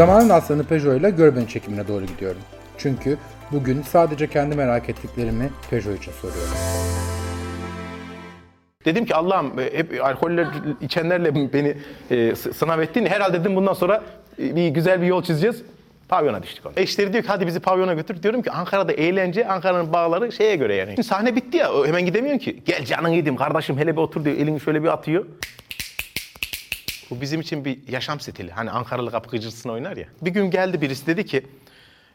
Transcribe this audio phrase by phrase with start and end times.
[0.00, 2.40] Zamanın aslanı Peugeot ile Görbeni çekimine doğru gidiyorum.
[2.78, 3.18] Çünkü
[3.52, 6.52] bugün sadece kendi merak ettiklerimi Peugeot için soruyorum.
[8.84, 10.46] Dedim ki Allah'ım e, hep alkoller
[10.80, 11.76] içenlerle beni
[12.10, 13.06] e, sınav ettin.
[13.06, 14.02] Herhalde dedim bundan sonra
[14.38, 15.62] e, bir güzel bir yol çizeceğiz.
[16.08, 16.72] Pavyona düştük ona.
[16.76, 18.22] Eşleri diyor ki hadi bizi pavyona götür.
[18.22, 20.90] Diyorum ki Ankara'da eğlence, Ankara'nın bağları şeye göre yani.
[20.90, 22.62] Şimdi sahne bitti ya hemen gidemiyorsun ki.
[22.64, 24.36] Gel canın yedim kardeşim hele bir otur diyor.
[24.36, 25.26] Elini şöyle bir atıyor.
[27.10, 28.50] Bu bizim için bir yaşam stili.
[28.50, 30.06] Hani Ankaralı kapı gıcırtısını oynar ya.
[30.22, 31.46] Bir gün geldi birisi dedi ki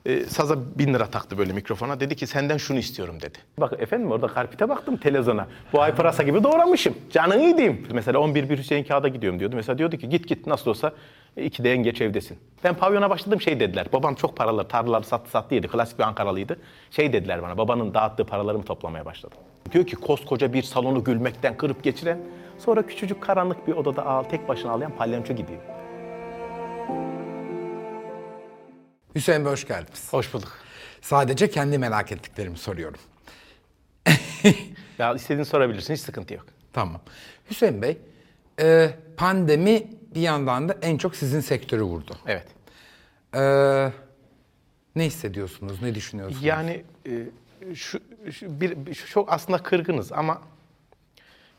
[0.06, 2.00] e, saza bin lira taktı böyle mikrofona.
[2.00, 3.38] Dedi ki senden şunu istiyorum dedi.
[3.58, 5.48] Bak efendim orada karpite baktım televizyona.
[5.74, 6.96] Bu ay pırasa gibi doğramışım.
[7.12, 7.88] Canın iyi diyeyim.
[7.92, 9.56] Mesela 11 bir Hüseyin Kağıt'a gidiyorum diyordu.
[9.56, 10.94] Mesela diyordu ki git git nasıl olsa
[11.38, 12.38] e, iki de en geç evdesin.
[12.64, 13.88] Ben pavyona başladım şey dediler.
[13.94, 15.68] Babam çok paralar tarlaları sattı sattı yedi.
[15.68, 16.60] Klasik bir Ankaralıydı.
[16.92, 19.38] Şey dediler bana babanın dağıttığı paralarımı toplamaya başladım.
[19.72, 22.20] Diyor ki koskoca bir salonu gülmekten kırıp geçiren
[22.60, 25.62] sonra küçücük karanlık bir odada ağ, tek başına ağlayan palyaço gidiyor.
[29.16, 30.14] Hüseyin Bey hoş geldiniz.
[30.14, 30.52] Hoş bulduk.
[31.02, 33.00] Sadece kendi merak ettiklerimi soruyorum.
[35.00, 36.46] Ya istediğini sorabilirsin hiç sıkıntı yok.
[36.74, 37.02] Tamam.
[37.50, 37.98] Hüseyin Bey,
[38.60, 42.18] e, pandemi bir yandan da en çok sizin sektörü vurdu.
[42.28, 42.48] Evet.
[43.34, 43.42] E,
[44.96, 46.44] ne hissediyorsunuz, ne düşünüyorsunuz?
[46.44, 48.00] Yani e, şu,
[48.32, 50.42] şu bir şu çok aslında kırgınız ama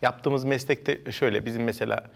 [0.03, 2.11] yaptığımız meslekte şöyle bizim mesela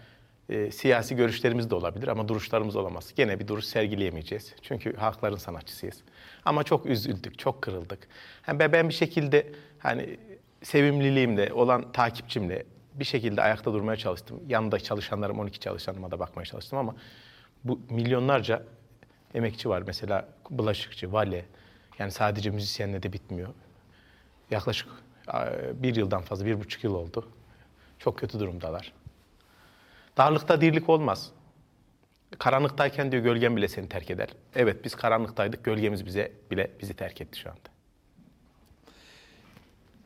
[0.49, 3.13] e, siyasi görüşlerimiz de olabilir ama duruşlarımız olamaz.
[3.15, 4.55] Gene bir duruş sergileyemeyeceğiz.
[4.61, 5.97] Çünkü halkların sanatçısıyız.
[6.45, 8.07] Ama çok üzüldük, çok kırıldık.
[8.47, 10.17] Yani ben, bir şekilde hani
[10.63, 14.39] sevimliliğimle olan takipçimle bir şekilde ayakta durmaya çalıştım.
[14.47, 16.95] Yanında çalışanlarım 12 çalışanıma da bakmaya çalıştım ama
[17.63, 18.63] bu milyonlarca
[19.33, 19.83] emekçi var.
[19.87, 21.45] Mesela bulaşıkçı, vale.
[21.99, 23.49] Yani sadece müzisyenle de bitmiyor.
[24.51, 24.89] Yaklaşık
[25.73, 27.27] bir yıldan fazla, bir buçuk yıl oldu.
[28.03, 28.93] Çok kötü durumdalar.
[30.17, 31.31] Darlıkta dirlik olmaz.
[32.39, 34.29] Karanlıktayken diyor gölgen bile seni terk eder.
[34.55, 37.59] Evet biz karanlıktaydık, gölgemiz bize bile bizi terk etti şu anda.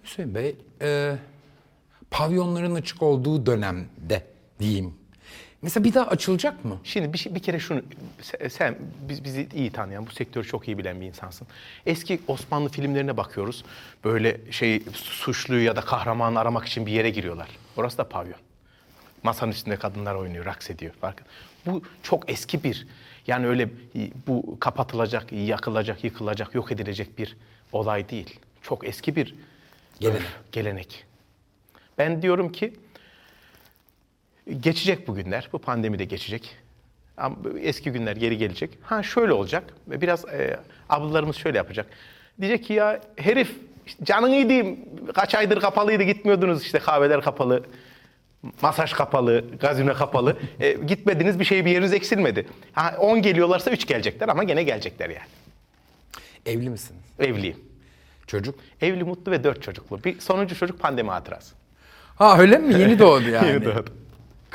[0.03, 1.15] Hüseyin Bey, e,
[2.11, 4.27] pavyonların açık olduğu dönemde
[4.59, 4.93] diyeyim.
[5.61, 6.77] Mesela bir daha açılacak mı?
[6.83, 7.81] Şimdi bir, şey- bir kere şunu,
[8.49, 8.75] sen-
[9.09, 11.47] biz, bizi iyi tanıyan, bu sektörü çok iyi bilen bir insansın.
[11.85, 13.63] Eski Osmanlı filmlerine bakıyoruz.
[14.03, 17.47] Böyle şey suçluyu ya da kahramanı aramak için bir yere giriyorlar.
[17.77, 18.39] Orası da pavyon.
[19.23, 20.93] Masanın üstünde kadınlar oynuyor, raks ediyor.
[21.01, 21.27] Farkın.
[21.65, 22.87] Bu çok eski bir,
[23.27, 23.69] yani öyle
[24.27, 27.37] bu kapatılacak, yakılacak, yıkılacak, yok edilecek bir
[27.71, 28.39] olay değil.
[28.61, 29.35] Çok eski bir
[29.99, 30.21] Gelenek.
[30.51, 31.05] gelenek.
[31.97, 32.73] Ben diyorum ki
[34.59, 35.49] Geçecek bu günler.
[35.53, 36.57] Bu pandemi de geçecek.
[37.61, 38.69] Eski günler geri gelecek.
[38.83, 39.63] Ha şöyle olacak.
[39.87, 41.87] Biraz e, ablalarımız şöyle yapacak.
[42.41, 43.51] Diyecek ki ya herif
[44.03, 44.79] canın iyi diyeyim.
[45.13, 47.63] Kaç aydır kapalıydı gitmiyordunuz işte kahveler kapalı.
[48.61, 50.37] Masaj kapalı, gazino kapalı.
[50.59, 52.47] E, gitmediniz bir şey bir yeriniz eksilmedi.
[52.73, 55.27] Ha 10 geliyorlarsa 3 gelecekler ama gene gelecekler yani.
[56.45, 57.01] Evli misiniz?
[57.19, 57.57] Evliyim.
[58.27, 58.55] Çocuk?
[58.81, 60.03] Evli, mutlu ve 4 çocuklu.
[60.03, 61.55] Bir sonuncu çocuk pandemi hatırası.
[62.15, 62.73] Ha öyle mi?
[62.79, 63.47] Yeni doğdu yani.
[63.47, 63.89] Yeni doğdu.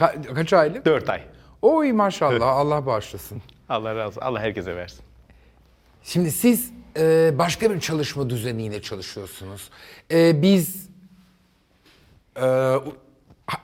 [0.01, 0.85] Ka- kaç aylık?
[0.87, 1.23] 4 ay.
[1.63, 3.43] Oy maşallah Allah bağışlasın.
[3.69, 4.21] Allah razı olsun.
[4.21, 5.01] Allah herkese versin.
[6.03, 9.71] Şimdi siz e, başka bir çalışma düzeniyle çalışıyorsunuz.
[10.11, 10.89] E, biz
[12.37, 12.45] e,
[12.77, 12.97] u-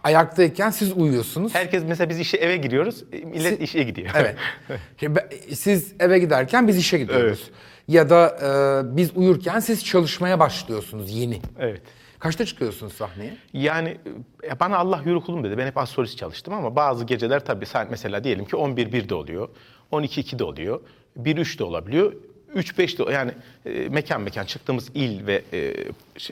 [0.05, 1.55] ayaktayken siz uyuyorsunuz.
[1.55, 4.11] Herkes mesela biz işe eve giriyoruz, e, millet işe gidiyor.
[4.17, 4.37] Evet.
[5.01, 7.51] Şimdi ben- siz eve giderken biz işe gidiyoruz.
[7.89, 8.29] Ya da
[8.93, 11.41] e, biz uyurken siz çalışmaya başlıyorsunuz yeni.
[11.59, 11.83] evet.
[12.19, 13.37] Kaçta çıkıyorsunuz sahneye?
[13.53, 13.97] Yani
[14.43, 15.59] e, bana Allah yürü kulum dedi.
[15.59, 19.15] Ben hep az solist çalıştım ama bazı geceler tabii saat mesela diyelim ki 11 1'de
[19.15, 19.49] oluyor.
[19.91, 20.81] 12 2'de oluyor.
[21.17, 22.13] 1 3'de olabiliyor.
[22.55, 23.33] 3 5'de yani
[23.67, 25.75] e, mekan mekan çıktığımız il ve e,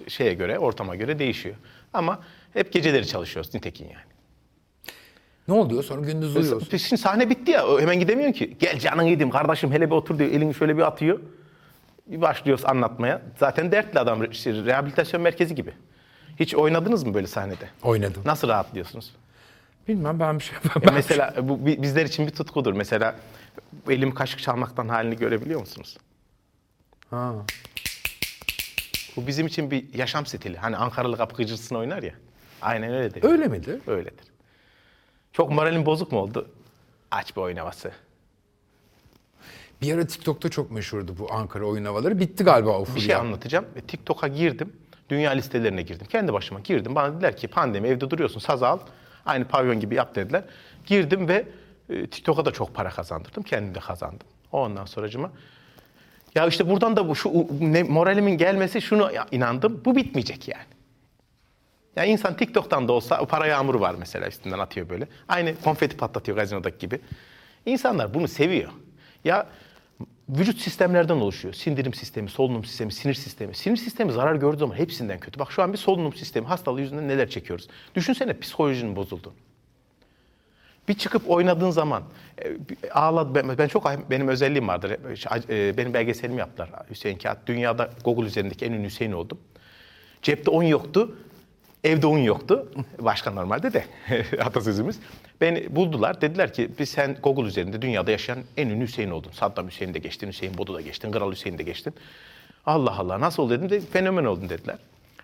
[0.09, 1.57] şeye göre, ortama göre değişiyor.
[1.93, 2.21] Ama
[2.53, 4.05] hep geceleri çalışıyoruz nitekim yani.
[5.49, 6.83] Ne oluyor sonra gündüz uyuyorsunuz?
[6.83, 8.57] Şimdi sahne bitti ya hemen gidemiyorsun ki.
[8.59, 10.31] Gel canın yedim kardeşim hele bir otur diyor.
[10.31, 11.21] Elini şöyle bir atıyor.
[12.07, 13.23] Bir başlıyoruz anlatmaya.
[13.37, 15.73] Zaten dertli adam işte rehabilitasyon merkezi gibi.
[16.41, 17.69] Hiç oynadınız mı böyle sahnede?
[17.83, 18.23] Oynadım.
[18.25, 19.13] Nasıl rahatlıyorsunuz?
[19.89, 22.73] Bilmem ben bir şey Ya mesela bu bi- bizler için bir tutkudur.
[22.73, 23.15] Mesela
[23.89, 25.97] elim kaşık çalmaktan halini görebiliyor musunuz?
[27.11, 27.33] Ha.
[29.17, 30.57] Bu bizim için bir yaşam stili.
[30.59, 32.15] Hani Ankaralı kapı gıcırtısını oynar ya.
[32.63, 33.25] Aynen öyledir.
[33.25, 33.81] Öyle midir?
[33.87, 34.25] Öyledir.
[35.33, 36.49] Çok moralin bozuk mu oldu?
[37.11, 37.93] Aç bir oynaması.
[39.85, 42.19] Bir ara TikTok'ta çok meşhurdu bu Ankara oyun havaları.
[42.19, 43.01] Bitti galiba o Bir furya.
[43.01, 43.65] şey anlatacağım.
[43.77, 44.73] E, TikTok'a girdim.
[45.09, 46.07] Dünya listelerine girdim.
[46.11, 46.95] Kendi başıma girdim.
[46.95, 48.79] Bana dediler ki pandemi evde duruyorsun saz al.
[49.27, 50.45] Aynı pavyon gibi yap dediler.
[50.87, 51.47] Girdim ve
[51.89, 53.43] e, TikTok'a da çok para kazandırdım.
[53.43, 54.27] Kendim de kazandım.
[54.53, 55.31] Ondan sonracıma
[56.35, 59.83] ya işte buradan da bu şu ne, moralimin gelmesi şunu inandım.
[59.85, 60.65] Bu bitmeyecek yani.
[61.97, 65.09] Ya insan TikTok'tan da olsa o para yağmuru var mesela üstünden atıyor böyle.
[65.29, 67.01] Aynı konfeti patlatıyor gazinodaki gibi.
[67.67, 68.71] İnsanlar bunu seviyor.
[69.25, 69.47] Ya
[70.29, 71.55] vücut sistemlerden oluşuyor.
[71.55, 73.55] Sindirim sistemi, solunum sistemi, sinir sistemi.
[73.55, 75.39] Sinir sistemi zarar gördüğü zaman hepsinden kötü.
[75.39, 77.69] Bak şu an bir solunum sistemi hastalığı yüzünden neler çekiyoruz.
[77.95, 79.33] Düşünsene psikolojinin bozuldu.
[80.89, 82.03] Bir çıkıp oynadığın zaman
[82.45, 83.35] e, ağladı.
[83.35, 84.91] Ben, ben çok benim özelliğim vardır.
[85.51, 86.71] E, Benim belgeselimi yaptılar.
[86.91, 87.39] Hüseyin Kağıt.
[87.47, 89.39] Dünyada Google üzerindeki en ünlü Hüseyin oldum.
[90.23, 91.17] Cepte 10 yoktu.
[91.85, 92.69] Evde un yoktu.
[92.99, 93.85] Başka normalde de
[94.41, 94.97] atasözümüz.
[95.41, 96.21] Beni buldular.
[96.21, 99.31] Dediler ki biz sen Google üzerinde dünyada yaşayan en ünlü Hüseyin oldun.
[99.33, 101.95] Saddam Hüseyin'i de geçtin, Hüseyin Bodu da geçtin, Kral Hüseyin'i de geçtin.
[102.67, 104.77] Allah Allah nasıl oldu dedim de fenomen oldun dediler.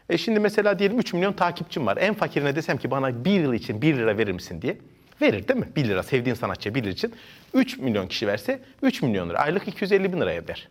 [0.08, 1.96] E şimdi mesela diyelim 3 milyon takipçim var.
[1.96, 4.78] En fakirine desem ki bana bir yıl için 1 lira verir misin diye.
[5.22, 5.68] Verir değil mi?
[5.76, 7.14] 1 lira sevdiğin sanatçıya 1 lira için.
[7.54, 9.38] 3 milyon kişi verse 3 milyon lira.
[9.38, 10.68] Aylık 250 bin lira eder.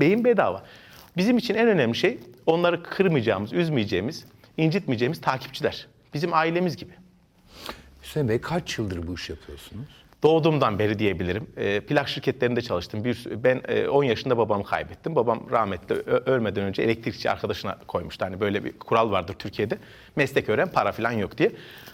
[0.00, 0.62] Beyin bedava.
[1.16, 4.24] Bizim için en önemli şey onları kırmayacağımız, üzmeyeceğimiz,
[4.56, 5.86] incitmeyeceğimiz takipçiler.
[6.14, 6.92] Bizim ailemiz gibi.
[8.02, 10.06] Hüseyin Bey kaç yıldır bu iş yapıyorsunuz?
[10.22, 11.46] Doğduğumdan beri diyebilirim.
[11.56, 13.04] E, plak şirketlerinde çalıştım.
[13.04, 15.16] Bir, ben e, 10 yaşında babamı kaybettim.
[15.16, 15.94] Babam rahmetli
[16.26, 18.24] ölmeden önce elektrikçi arkadaşına koymuştu.
[18.24, 19.78] Hani böyle bir kural vardır Türkiye'de.
[20.16, 21.52] Meslek öğren para falan yok diye.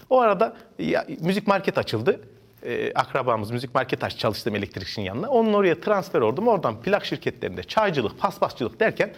[0.09, 2.21] O arada ya, müzik market açıldı.
[2.65, 5.29] E, akrabamız müzik market açtı çalıştığım elektrikçinin yanına.
[5.29, 6.47] Onun oraya transfer oldum.
[6.47, 9.13] Oradan plak şirketlerinde çaycılık, paspasçılık derken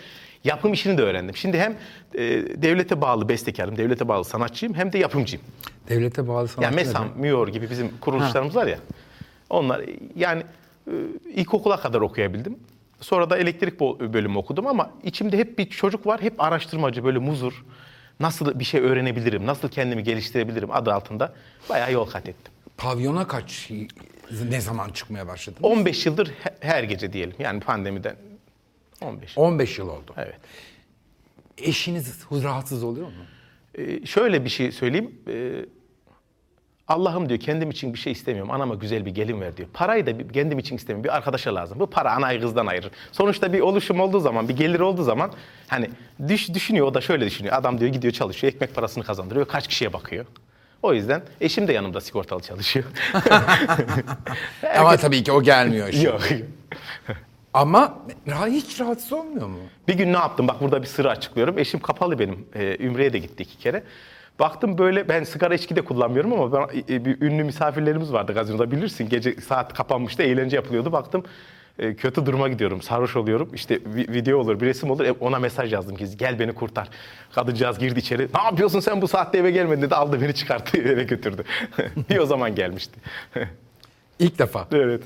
[0.46, 1.36] yapım işini de öğrendim.
[1.36, 1.72] Şimdi hem
[2.16, 2.22] e,
[2.62, 5.46] devlete bağlı bestekarım, devlete bağlı sanatçıyım hem de yapımcıyım.
[5.90, 7.10] Devlete bağlı sanatçı Yani MESAM?
[7.18, 8.78] MÜOR gibi bizim kuruluşlarımız var ya.
[9.50, 9.82] Onlar
[10.16, 10.44] yani
[10.88, 10.92] e,
[11.36, 12.60] ilkokula kadar okuyabildim.
[13.02, 13.80] Sonra da elektrik
[14.14, 16.22] bölümü okudum ama içimde hep bir çocuk var.
[16.22, 17.66] Hep araştırmacı böyle muzur.
[18.20, 21.34] Nasıl bir şey öğrenebilirim, nasıl kendimi geliştirebilirim adı altında
[21.70, 22.54] bayağı yol kat ettim.
[22.78, 23.72] Pavyona kaç,
[24.50, 25.64] ne zaman çıkmaya başladınız?
[25.64, 27.36] 15 yıldır he- her gece diyelim.
[27.40, 28.16] Yani pandemiden
[29.02, 29.38] 15.
[29.38, 30.14] 15 yıl oldu.
[30.18, 30.36] Evet.
[31.58, 33.14] Eşiniz rahatsız oluyor mu?
[33.78, 35.12] Ee, şöyle bir şey söyleyeyim.
[35.28, 35.66] Ee,
[36.88, 38.52] Allah'ım diyor kendim için bir şey istemiyorum.
[38.52, 39.70] Anama güzel bir gelin ver diyor.
[39.74, 41.04] Parayı da bir- kendim için istemiyorum.
[41.04, 41.80] Bir arkadaşa lazım.
[41.80, 42.92] Bu para anayı kızdan ayırır.
[43.12, 45.32] Sonuçta bir oluşum olduğu zaman, bir gelir olduğu zaman
[45.68, 45.90] hani
[46.28, 47.56] düş, düşünüyor o da şöyle düşünüyor.
[47.56, 49.48] Adam diyor gidiyor çalışıyor, ekmek parasını kazandırıyor.
[49.48, 50.26] Kaç kişiye bakıyor.
[50.84, 52.86] O yüzden eşim de yanımda sigortalı çalışıyor.
[54.78, 56.08] Ama tabii ki o gelmiyor işte.
[56.08, 56.22] Yok.
[57.56, 57.98] Ama
[58.48, 59.58] hiç rahatsız olmuyor mu?
[59.88, 60.48] Bir gün ne yaptım?
[60.48, 61.60] Bak burada bir sırrı açıklıyorum.
[61.60, 62.46] Eşim kapalı benim.
[62.56, 63.84] Ee, Ümre'ye de gitti iki kere.
[64.40, 68.72] Baktım böyle ben sigara içki de kullanmıyorum ama ben, e, bir ünlü misafirlerimiz vardı gazinoda
[68.72, 69.10] bilirsin.
[69.10, 70.92] Gece saat kapanmıştı eğlence yapılıyordu.
[70.92, 71.24] Baktım
[71.80, 72.82] e, kötü duruma gidiyorum.
[72.82, 73.50] Sarhoş oluyorum.
[73.54, 75.06] İşte vi- video olur, bir resim olur.
[75.06, 76.90] E, Ona mesaj yazdım ki gel beni kurtar.
[77.36, 78.28] Kadıncağız girdi içeri.
[78.36, 79.96] Ne yapıyorsun sen bu saatte eve gelmedin dedi.
[79.96, 81.44] Aldı beni çıkarttı eve götürdü.
[82.10, 83.00] bir o zaman gelmişti.
[84.20, 84.68] İlk defa.
[84.72, 85.04] evet.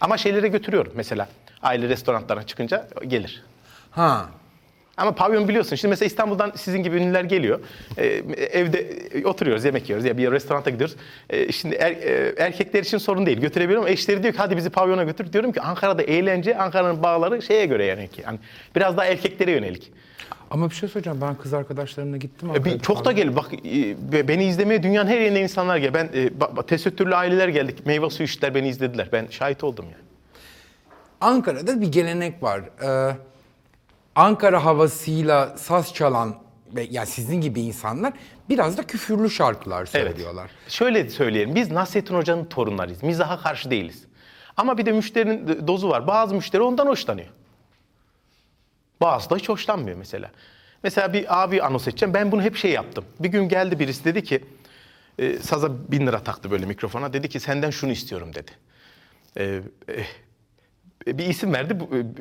[0.00, 1.28] Ama şeylere götürüyorum mesela.
[1.62, 3.42] Aile restoranlarına çıkınca gelir.
[3.90, 4.26] Ha.
[4.96, 5.76] Ama pavyon biliyorsun.
[5.76, 7.60] Şimdi mesela İstanbul'dan sizin gibi ünlüler geliyor.
[7.98, 8.06] Ee,
[8.52, 8.86] evde
[9.24, 10.96] oturuyoruz, yemek yiyoruz ya bir restoranta gidiyoruz.
[11.30, 13.40] Ee, şimdi er- e, erkekler için sorun değil.
[13.40, 13.88] Götürebiliyorum.
[13.88, 15.32] Eşleri diyor ki hadi bizi pavyona götür.
[15.32, 18.22] Diyorum ki Ankara'da eğlence, Ankara'nın bağları şeye göre yani ki.
[18.26, 18.38] Yani
[18.76, 19.92] biraz daha erkeklere yönelik.
[20.50, 21.20] Ama bir şey söyleyeceğim.
[21.20, 22.50] Ben kız arkadaşlarımla gittim.
[22.50, 23.36] E, bir- Ankara'da çok da gel.
[23.36, 23.46] Bak
[24.12, 25.94] e, beni izlemeye dünyanın her yerinden insanlar gel.
[25.94, 26.30] Ben e,
[26.66, 27.86] tesettürlü aileler geldik.
[27.86, 29.08] Meyve suyu içtiler beni izlediler.
[29.12, 30.09] Ben şahit oldum yani.
[31.20, 32.60] Ankara'da bir gelenek var.
[32.82, 33.16] Ee,
[34.14, 36.34] Ankara havasıyla saz çalan
[36.74, 38.12] ve ya sizin gibi insanlar
[38.48, 40.50] biraz da küfürlü şarkılar söylüyorlar.
[40.68, 41.54] Şöyle söyleyelim.
[41.54, 43.02] Biz Nasrettin Hoca'nın torunlarıyız.
[43.02, 44.04] Mizaha karşı değiliz.
[44.56, 46.06] Ama bir de müşterinin dozu var.
[46.06, 47.28] Bazı müşteri ondan hoşlanıyor.
[49.00, 50.30] Bazı da hiç hoşlanmıyor mesela.
[50.82, 52.14] Mesela bir abi anons edeceğim.
[52.14, 53.04] Ben bunu hep şey yaptım.
[53.20, 54.44] Bir gün geldi birisi dedi ki
[55.18, 57.12] e, saza bin lira taktı böyle mikrofona.
[57.12, 58.50] Dedi ki senden şunu istiyorum dedi.
[59.36, 60.04] E, e,
[61.06, 61.76] bir isim verdi.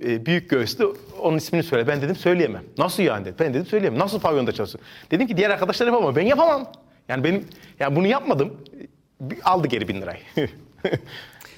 [0.06, 0.94] e, büyük göğüslü.
[1.22, 1.88] Onun ismini söyle.
[1.88, 2.64] Ben dedim söyleyemem.
[2.78, 3.36] Nasıl yani dedi.
[3.40, 4.00] Ben dedim söyleyemem.
[4.00, 4.82] Nasıl pavyonda çalışıyorsun?
[5.12, 6.16] Dedim ki diğer arkadaşlar yapamam.
[6.16, 6.72] Ben yapamam.
[7.10, 7.46] Yani benim
[7.80, 8.58] yani bunu yapmadım.
[9.44, 10.20] Aldı geri bin lirayı.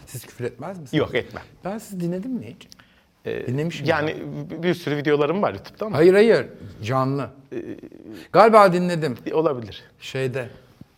[0.05, 0.99] Siz küfür etmez misiniz?
[0.99, 1.43] Yok etmem.
[1.65, 2.67] Ben sizi dinledim mi hiç?
[3.47, 3.85] Dinlemişim.
[3.87, 4.15] Yani
[4.51, 6.45] bir- bir sürü videolarım var YouTube'da ama Hayır hayır.
[6.83, 7.29] Canlı.
[8.31, 9.17] Galiba dinledim.
[9.33, 9.83] olabilir.
[9.99, 10.47] Şeyde.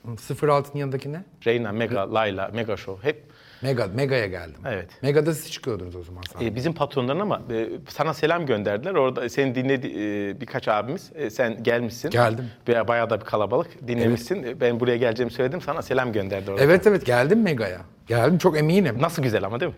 [0.07, 1.23] 06'nın yanındaki ne?
[1.45, 3.23] Reyna, Mega, Layla, Mega Show hep
[3.63, 4.55] Mega, Mega'ya geldim.
[4.67, 4.89] Evet.
[5.01, 6.49] Mega'da siz çıkıyordunuz o zaman sahneye.
[6.51, 8.93] e, bizim patronların ama e, sana selam gönderdiler.
[8.95, 11.11] Orada seni dinledi e, birkaç abimiz.
[11.15, 12.09] E, sen gelmişsin.
[12.09, 12.45] Geldim.
[12.67, 14.43] Veya bayağı da bir kalabalık dinlemişsin.
[14.43, 15.61] E, Ben buraya geleceğimi söyledim.
[15.61, 16.63] Sana selam gönderdi orada.
[16.63, 17.81] Evet evet geldim Mega'ya.
[18.07, 18.95] Geldim çok eminim.
[19.01, 19.77] Nasıl güzel ama değil mi?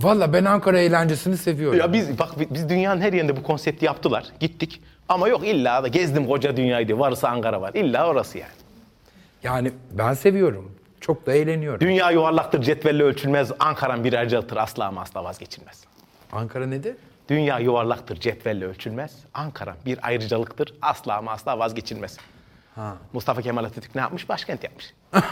[0.00, 1.78] Valla ben Ankara eğlencesini seviyorum.
[1.78, 4.24] Ya biz bak biz dünyanın her yerinde bu konsepti yaptılar.
[4.40, 4.82] Gittik.
[5.08, 6.98] Ama yok illa da gezdim koca dünyayı diye.
[6.98, 7.70] Varsa Ankara var.
[7.74, 8.52] İlla orası yani.
[9.42, 10.72] Yani ben seviyorum.
[11.02, 11.80] Çok da eğleniyorum.
[11.80, 13.52] Dünya yuvarlaktır, cetvelle ölçülmez.
[13.58, 14.56] Ankara'm bir ayrıcalıktır.
[14.56, 15.84] Asla ama asla vazgeçilmez.
[16.32, 16.96] Ankara nedir?
[17.28, 19.12] Dünya yuvarlaktır, cetvelle ölçülmez.
[19.34, 20.74] Ankara'm bir ayrıcalıktır.
[20.82, 22.16] Asla ama asla vazgeçilmez.
[22.74, 22.96] Ha.
[23.12, 24.28] Mustafa Kemal Atatürk ne yapmış?
[24.28, 24.94] Başkent yapmış.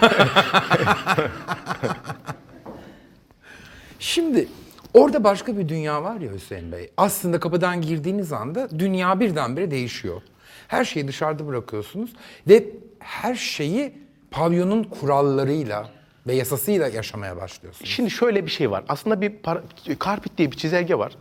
[3.98, 4.48] Şimdi
[4.94, 6.90] Orada başka bir dünya var ya Hüseyin Bey.
[6.96, 10.22] Aslında kapıdan girdiğiniz anda dünya birdenbire değişiyor.
[10.68, 12.12] Her şeyi dışarıda bırakıyorsunuz
[12.48, 12.64] ve
[12.98, 13.94] her şeyi
[14.30, 15.90] pavyonun kurallarıyla
[16.26, 17.90] ve yasasıyla yaşamaya başlıyorsunuz.
[17.90, 18.84] Şimdi şöyle bir şey var.
[18.88, 19.62] Aslında bir para,
[19.98, 21.12] karpit diye bir çizelge var.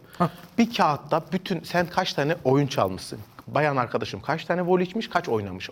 [0.58, 3.20] Bir kağıtta bütün sen kaç tane oyun çalmışsın?
[3.48, 5.70] Bayan arkadaşım kaç tane vol içmiş, kaç oynamış?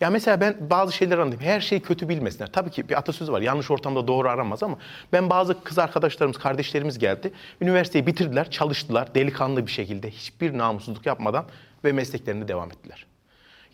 [0.00, 1.44] Ya mesela ben bazı şeyleri anlayayım.
[1.44, 2.52] Her şeyi kötü bilmesinler.
[2.52, 3.40] Tabii ki bir atasözü var.
[3.40, 4.78] Yanlış ortamda doğru aranmaz ama
[5.12, 7.32] ben bazı kız arkadaşlarımız, kardeşlerimiz geldi.
[7.60, 10.10] Üniversiteyi bitirdiler, çalıştılar delikanlı bir şekilde.
[10.10, 11.44] Hiçbir namussuzluk yapmadan
[11.84, 13.06] ve mesleklerine devam ettiler.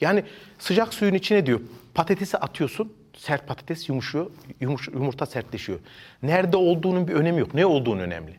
[0.00, 0.24] Yani
[0.58, 1.60] sıcak suyun içine diyor
[1.96, 5.78] patatesi atıyorsun, sert patates yumuşuyor, yumuş, yumurta sertleşiyor.
[6.22, 7.54] Nerede olduğunun bir önemi yok.
[7.54, 8.36] Ne olduğun önemli.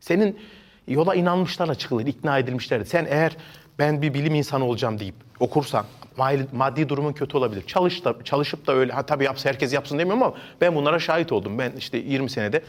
[0.00, 0.38] Senin
[0.88, 2.84] yola inanmışlarla çıkılır, ikna edilmişler.
[2.84, 3.36] Sen eğer
[3.78, 5.86] ben bir bilim insanı olacağım deyip okursan
[6.52, 7.66] maddi, durumun kötü olabilir.
[7.66, 11.32] Çalış da, çalışıp da öyle ha, tabii yapsa herkes yapsın demiyorum ama ben bunlara şahit
[11.32, 11.58] oldum.
[11.58, 12.62] Ben işte 20 senede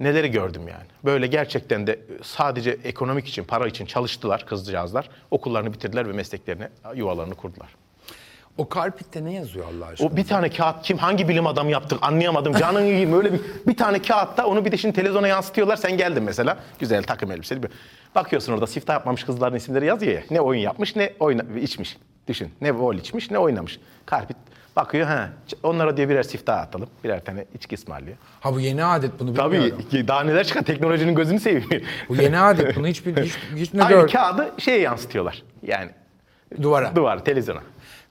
[0.00, 0.86] neleri gördüm yani.
[1.04, 5.08] Böyle gerçekten de sadece ekonomik için, para için çalıştılar kızcağızlar.
[5.30, 7.68] Okullarını bitirdiler ve mesleklerine, yuvalarını kurdular.
[8.58, 10.08] O karpitte ne yazıyor Allah aşkına?
[10.08, 12.52] O bir tane kağıt kim hangi bilim adamı yaptık anlayamadım.
[12.52, 15.76] Canın yiyeyim öyle bir bir tane kağıtta onu bir de şimdi televizyona yansıtıyorlar.
[15.76, 16.58] Sen geldin mesela.
[16.78, 17.70] Güzel takım elbiseli bir.
[18.14, 20.22] Bakıyorsun orada siftah yapmamış kızların isimleri yazıyor ya.
[20.30, 21.96] Ne oyun yapmış ne oyna içmiş.
[22.28, 22.50] Düşün.
[22.60, 23.80] Ne vol içmiş ne oynamış.
[24.06, 24.36] Karpit
[24.76, 25.28] bakıyor ha
[25.62, 26.88] onlara diye birer siftah atalım.
[27.04, 28.16] Birer tane içki ısmarlıyor.
[28.40, 29.84] Ha bu yeni adet bunu Tabii bilmiyorum.
[29.90, 31.84] ki daha neler çıkar teknolojinin gözünü seveyim.
[32.08, 34.08] Bu yeni adet bunu hiç, hiç, hiç ne Aynı gör.
[34.08, 35.42] kağıdı şeye yansıtıyorlar.
[35.62, 35.90] Yani
[36.62, 36.96] Duvara.
[36.96, 37.60] duvar, televizyona.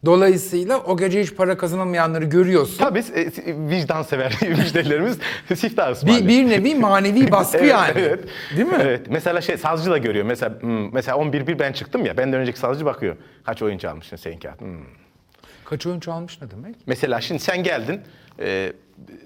[0.05, 2.77] Dolayısıyla o gece hiç para kazanamayanları görüyorsun.
[2.77, 3.25] Tabii e,
[3.69, 5.17] vicdan sever müşterilerimiz
[5.55, 6.23] siftah ısmarlıyor.
[6.23, 7.91] Bir, bir nevi manevi baskı Evet, yani.
[7.95, 8.19] evet.
[8.57, 8.77] Değil mi?
[8.81, 9.07] Evet.
[9.09, 10.25] Mesela şey sazcı da görüyor.
[10.25, 12.17] Mesela hmm, mesela 11 1 ben çıktım ya.
[12.17, 13.15] Benden önceki sazcı bakıyor.
[13.45, 14.61] Kaç oyuncu almışsın senin kağıt?
[14.61, 14.79] Hmm.
[15.65, 16.75] Kaç oyuncu almış ne demek?
[16.85, 18.01] Mesela şimdi sen geldin.
[18.39, 18.73] e,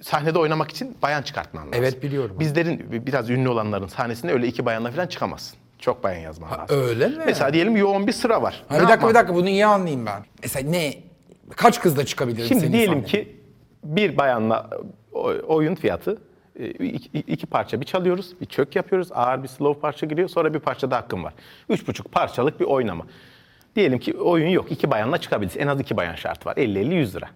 [0.02, 1.84] sahnede oynamak için bayan çıkartman lazım.
[1.84, 2.36] Evet, biliyorum.
[2.40, 5.58] Bizlerin biraz ünlü olanların sahnesinde öyle iki bayanla falan çıkamazsın.
[5.84, 6.82] Çok bayan yazman lazım.
[6.82, 7.24] öyle mi?
[7.26, 8.64] Mesela diyelim yoğun bir sıra var.
[8.68, 9.10] Ha, Ne bir dakika yapman?
[9.10, 10.26] bir dakika bunu iyi anlayayım ben.
[10.44, 10.94] Mesela ne?
[11.56, 13.08] Kaç kızla çıkabilirim Şimdi senin diyelim sahnene?
[13.08, 13.36] ki
[13.84, 14.70] bir bayanla
[15.14, 16.18] o- oyun fiyatı
[16.60, 20.54] e, iki, iki parça bir çalıyoruz, bir çök yapıyoruz, ağır bir slow parça giriyor, sonra
[20.54, 21.34] bir parça da hakkım var.
[21.70, 23.06] Üç buçuk parçalık bir oynama.
[23.76, 25.58] Diyelim ki oyun yok, iki bayanla çıkabiliriz.
[25.58, 26.56] En az iki bayan şartı var.
[26.56, 27.28] 50-50-100 lira.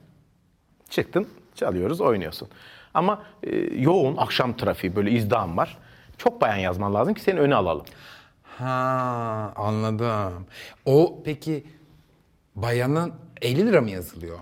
[0.90, 2.48] Çıktın, çalıyoruz, oynuyorsun.
[2.94, 5.78] Ama e, yoğun akşam trafiği, böyle izdiham var.
[6.18, 7.86] Çok bayan yazman lazım ki seni öne alalım.
[8.60, 10.46] Ha anladım.
[10.86, 11.64] O peki
[12.56, 14.40] bayanın 50 lira mı yazılıyor?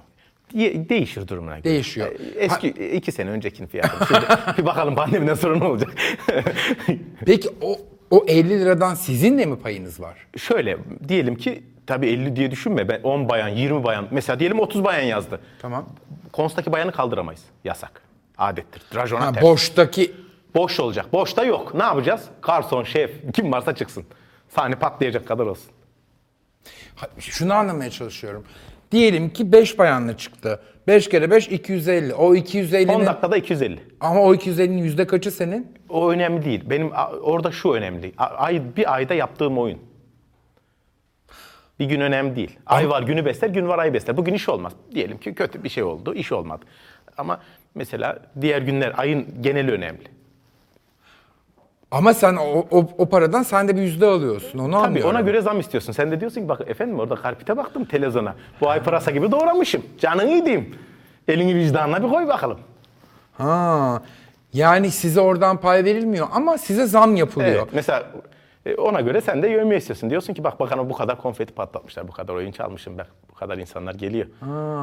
[0.53, 1.63] Ye- Değişir durumuna göre.
[1.63, 2.07] Değişiyor.
[2.07, 4.05] E, Eski iki sene öncekinin fiyatı.
[4.07, 4.25] Şimdi
[4.57, 5.89] bir bakalım pandemiden sonra ne olacak?
[7.25, 7.77] Peki o
[8.11, 10.27] o 50 liradan sizin de mi payınız var?
[10.37, 12.87] Şöyle diyelim ki tabii 50 diye düşünme.
[12.89, 15.39] Ben 10 bayan, 20 bayan mesela diyelim 30 bayan yazdı.
[15.61, 15.85] Tamam.
[16.31, 17.41] Konstaki bayanı kaldıramayız.
[17.63, 18.01] Yasak.
[18.37, 18.83] Adettir.
[18.95, 19.43] Rajona Ha, ters.
[19.43, 20.11] boştaki
[20.55, 21.13] Boş olacak.
[21.13, 21.73] Boşta yok.
[21.73, 22.29] Ne yapacağız?
[22.41, 24.05] Garson, şef, kim varsa çıksın.
[24.49, 25.71] Sahne patlayacak kadar olsun.
[27.19, 28.45] Şunu anlamaya çalışıyorum.
[28.91, 30.61] Diyelim ki 5 bayanla çıktı.
[30.87, 32.13] 5 kere 5 250.
[32.13, 33.79] O 10 250'nin dakikada 250.
[33.99, 35.73] ama o 250'nin yüzde kaçı senin?
[35.89, 36.69] O önemli değil.
[36.69, 38.13] Benim orada şu önemli.
[38.17, 39.79] Ay bir ayda yaptığım oyun.
[41.79, 42.59] Bir gün önemli değil.
[42.65, 44.17] Ay var günü besler, gün var ay besler.
[44.17, 44.73] Bugün iş olmaz.
[44.95, 46.65] Diyelim ki kötü bir şey oldu, iş olmadı.
[47.17, 47.39] Ama
[47.75, 50.03] mesela diğer günler ayın geneli önemli.
[51.95, 54.59] Ama sen o, o, o paradan sen de bir yüzde alıyorsun.
[54.59, 55.09] Onu Tabii anlıyorum.
[55.11, 55.93] ona göre zam istiyorsun.
[55.93, 58.35] Sen de diyorsun ki bak efendim orada karpite baktım televizyona.
[58.61, 59.81] Bu ay pırasa gibi doğramışım.
[59.99, 60.75] Canın iyi diyeyim.
[61.27, 62.59] Elini vicdanına bir koy bakalım.
[63.37, 64.01] Ha.
[64.53, 67.55] Yani size oradan pay verilmiyor ama size zam yapılıyor.
[67.55, 67.73] Evet.
[67.73, 68.03] Mesela
[68.65, 70.09] e, ona göre sen de yövmiye istiyorsun.
[70.09, 73.57] Diyorsun ki bak bakalım bu kadar konfeti patlatmışlar, bu kadar oyun çalmışım, bak bu kadar
[73.57, 74.27] insanlar geliyor.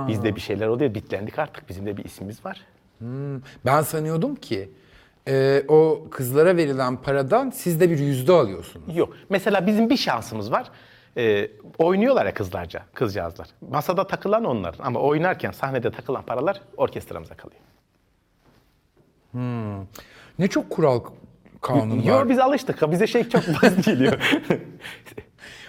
[0.08, 1.68] Bizde bir şeyler oluyor, bitlendik artık.
[1.68, 2.60] Bizim de bir ismimiz var.
[3.66, 4.68] Ben sanıyordum ki
[5.28, 8.96] e, o kızlara verilen paradan siz de bir yüzde alıyorsunuz.
[8.96, 9.16] Yok.
[9.28, 10.70] Mesela bizim bir şansımız var.
[11.16, 13.48] E, oynuyorlar ya kızlarca, kızcağızlar.
[13.70, 17.60] Masada takılan onlar ama oynarken sahnede takılan paralar orkestramıza kalıyor.
[20.38, 21.00] Ne çok kural
[21.60, 22.04] kanun var.
[22.04, 22.90] Yok biz alıştık.
[22.90, 24.12] Bize şey çok basit geliyor.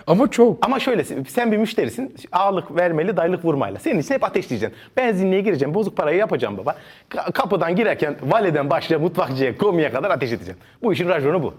[0.07, 0.65] Ama çok.
[0.65, 2.15] Ama şöyle sen bir müşterisin.
[2.31, 3.79] Ağırlık vermeli, dayılık vurmayla.
[3.79, 4.77] Senin için hep ateşleyeceksin.
[4.98, 6.75] Benzinliğe gireceğim, bozuk parayı yapacağım baba.
[7.10, 10.63] Ka- Kapıdan girerken validen başla mutfakçıya, komiye kadar ateş edeceksin.
[10.83, 11.53] Bu işin raconu bu.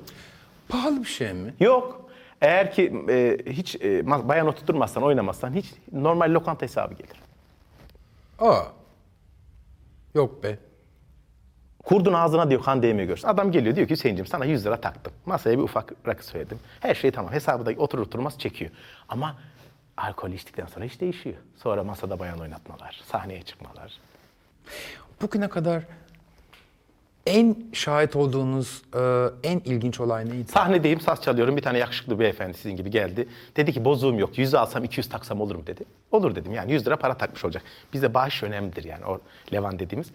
[0.69, 1.55] Pahalı bir şey mi?
[1.61, 2.11] Yok.
[2.41, 7.17] Eğer ki e, hiç e, bayan oturtmazsan, oynamazsan hiç normal lokanta hesabı gelir.
[8.39, 8.63] Aa.
[10.15, 10.59] Yok be.
[11.85, 13.29] Kurdun ağzına diyor kan değmiyor görsün.
[13.29, 15.13] Adam geliyor diyor ki Hüseyin'cim sana 100 lira taktım.
[15.27, 16.59] Masaya bir ufak rakı söyledim.
[16.81, 17.33] Her şey tamam.
[17.33, 18.71] Hesabı da oturur oturmaz çekiyor.
[19.09, 19.37] Ama
[19.97, 21.37] alkol içtikten sonra iş değişiyor.
[21.57, 23.93] Sonra masada bayan oynatmalar, sahneye çıkmalar.
[25.23, 25.83] Bugüne kadar
[27.27, 29.01] En şahit olduğunuz e,
[29.49, 30.53] en ilginç olay neydi?
[30.53, 31.57] Sahnedeyim, saz çalıyorum.
[31.57, 33.29] Bir tane yakışıklı beyefendi sizin gibi geldi.
[33.57, 34.39] Dedi ki bozuğum yok.
[34.39, 35.85] 100 alsam 200 taksam olur mu dedi.
[36.13, 36.53] Olur dedim.
[36.53, 37.63] Yani 100 lira para takmış olacak.
[37.93, 39.21] Bizde bağış önemlidir yani o
[39.53, 40.11] Levan dediğimiz.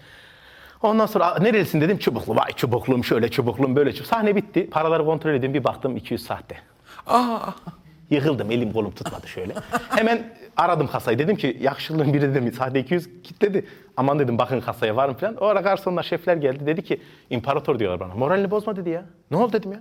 [0.81, 1.98] Ondan sonra "Aa, nerelisin dedim.
[1.98, 2.36] Çubuklu.
[2.36, 4.07] Vay çubukluğum şöyle çubukluğum böyle çubuk.
[4.07, 4.69] Sahne bitti.
[4.69, 5.53] Paraları kontrol edeyim.
[5.53, 6.55] Bir baktım 200 sahte.
[7.07, 7.39] Aa,
[8.09, 8.51] Yıkıldım.
[8.51, 9.53] Elim kolum tutmadı şöyle.
[9.89, 11.19] Hemen aradım kasayı.
[11.19, 13.65] Dedim ki yakışıklının biri dedim sahte 200 kitledi.
[13.98, 15.36] Aman dedim bakın kasaya varım falan.
[15.36, 16.65] O ara garsonlar şefler geldi.
[16.65, 18.15] Dedi ki imparator diyorlar bana.
[18.15, 19.05] Moralini bozma dedi ya.
[19.31, 19.79] Ne oldu dedim ya.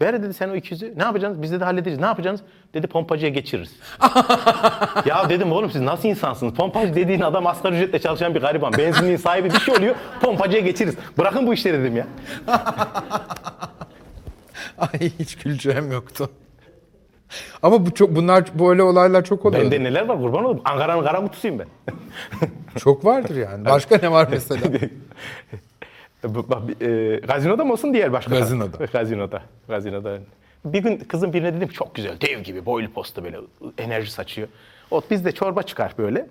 [0.00, 0.98] Ver dedi sen o 200'ü.
[0.98, 1.42] Ne yapacaksınız?
[1.42, 1.98] Biz de hallederiz.
[1.98, 2.50] Ne yapacaksınız?
[2.74, 3.72] Dedi pompacıya geçiririz.
[5.06, 6.54] ya dedim oğlum siz nasıl insansınız?
[6.54, 8.72] Pompacı dediğin adam asgari ücretle çalışan bir gariban.
[8.78, 9.94] Benzinliğin sahibi bir şey oluyor.
[10.20, 10.96] Pompacıya geçiririz.
[11.18, 12.06] Bırakın bu işleri dedim ya.
[14.78, 16.30] ay hiç güleceğim yoktu.
[17.62, 19.62] Ama bu çok bunlar böyle olaylar çok oluyor.
[19.62, 20.62] Bende neler var kurban olayım.
[20.64, 21.66] Ankara'nın kara kutusuyum ben.
[22.78, 23.64] Çok vardır yani.
[23.64, 24.62] Başka ne var mesela?
[26.24, 28.38] Bak, e, gazinoda mı olsun diğer başka?
[28.38, 28.84] Gazinoda.
[28.92, 29.42] Gazinoda.
[29.68, 30.18] Gazinoda.
[30.64, 33.36] Bir gün kızın birine dedim çok güzel dev gibi boylu posta böyle
[33.78, 34.48] enerji saçıyor.
[34.90, 36.26] O bizde çorba çıkar böyle.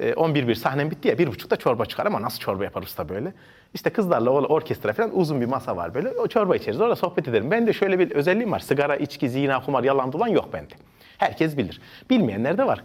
[0.00, 3.08] E, 11 bir sahnem bitti ya bir buçukta çorba çıkar ama nasıl çorba yapar usta
[3.08, 3.32] böyle.
[3.74, 6.08] İşte kızlarla orkestra falan uzun bir masa var böyle.
[6.08, 7.50] O çorba içeriz orada sohbet ederim.
[7.50, 8.58] Ben de şöyle bir özelliğim var.
[8.58, 10.74] Sigara, içki, zina, kumar, yalan dolan yok bende.
[11.18, 11.80] Herkes bilir.
[12.10, 12.82] Bilmeyenler de var.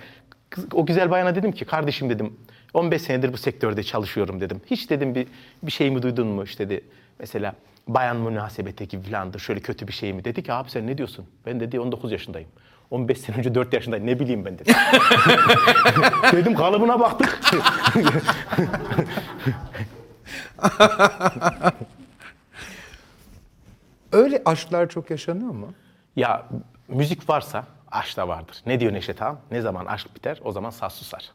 [0.74, 2.34] O güzel bayana dedim ki kardeşim dedim
[2.74, 4.62] 15 senedir bu sektörde çalışıyorum dedim.
[4.66, 5.28] Hiç dedim bir
[5.64, 6.84] bir şey mi duydun mu işte dedi.
[7.20, 7.56] Mesela
[7.88, 10.26] bayan münasebeti gibi filandır şöyle kötü bir şey mi?
[10.26, 11.26] Dedi ki abi sen ne diyorsun?
[11.46, 12.50] Ben dedi 19 yaşındayım.
[12.92, 14.76] 15 sene önce 4 yaşındayım ne bileyim ben dedim.
[16.32, 17.40] dedim kalıbına baktık.
[24.12, 25.74] Öyle aşklar çok yaşanıyor mu?
[26.16, 26.46] ya
[26.88, 28.58] müzik varsa aşk da vardır.
[28.66, 29.40] Ne diyor Neşet Han?
[29.52, 31.32] Ne zaman aşk biter o zaman saz susar.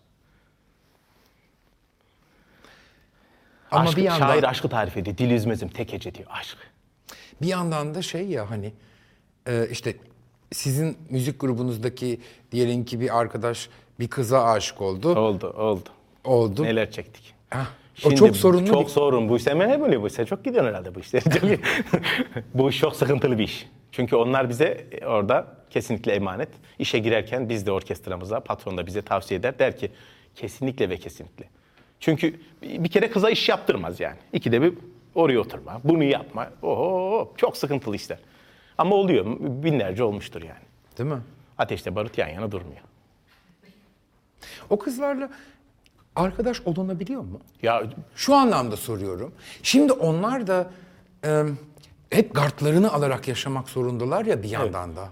[3.71, 5.19] Ama Aşkı- bir yandan Şair aşkı tarif ediyor.
[5.19, 6.57] Dil üzmezim tek hece diyor aşk.
[7.43, 8.73] bir yandan da şey ya hani
[9.47, 9.97] e, işte
[10.53, 12.21] sizin müzik grubunuzdaki
[12.53, 13.69] diyelim ki bir arkadaş
[14.01, 15.14] bir kıza aşık oldu.
[15.14, 15.88] Oldu oldu.
[16.25, 16.62] Oldu.
[16.64, 17.35] Neler çektik.
[17.51, 17.66] Hah,
[18.05, 19.29] o çok sorunlu Çok bir- sorun.
[19.29, 20.12] Bu iş sen ne böyle bu iş?
[20.12, 21.03] Sen çok gidiyorsun herhalde bu.
[21.03, 21.23] Çok-
[22.55, 23.66] bu iş çok sıkıntılı bir iş.
[23.92, 26.49] Çünkü onlar bize orada kesinlikle emanet.
[26.79, 29.59] İşe girerken biz de orkestramıza, patron da bize tavsiye eder.
[29.59, 29.90] Der ki
[30.35, 31.45] kesinlikle ve kesinlikle.
[32.01, 34.17] Çünkü bir kere kıza iş yaptırmaz yani.
[34.33, 34.75] İkide bir
[35.15, 36.51] oraya oturma, bunu yapma.
[36.63, 38.19] Oho, çok sıkıntılı işler.
[38.79, 39.27] Ama oluyor.
[39.41, 40.63] Binlerce olmuştur yani.
[40.99, 41.21] Değil mi?
[41.59, 42.81] Ateşle barut yan yana durmuyor.
[44.71, 45.31] O kızlarla
[46.17, 47.41] arkadaş olunabiliyor mu?
[47.63, 47.83] Ya
[48.15, 49.33] Şu anlamda soruyorum.
[49.63, 50.71] Şimdi onlar da
[51.25, 51.43] e,
[52.11, 55.09] hep gardlarını alarak yaşamak zorundalar ya bir yandan da.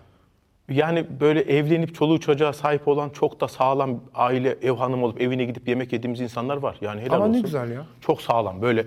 [0.71, 5.45] Yani böyle evlenip çoluğu çocuğa sahip olan çok da sağlam aile ev hanım olup evine
[5.45, 6.77] gidip yemek yediğimiz insanlar var.
[6.81, 7.43] Yani helal Ama ne olsun.
[7.43, 7.87] güzel ya.
[8.01, 8.87] Çok sağlam böyle.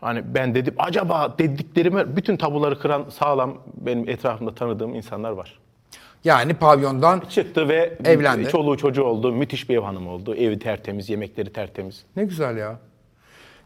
[0.00, 5.58] Hani ben dedim acaba dediklerime bütün tabuları kıran sağlam benim etrafımda tanıdığım insanlar var.
[6.24, 8.48] Yani pavyondan Çıktı ve Evlendi.
[8.48, 9.32] çoluğu çocuğu oldu.
[9.32, 10.34] Müthiş bir ev hanımı oldu.
[10.34, 12.04] Evi tertemiz, yemekleri tertemiz.
[12.16, 12.78] ne güzel ya.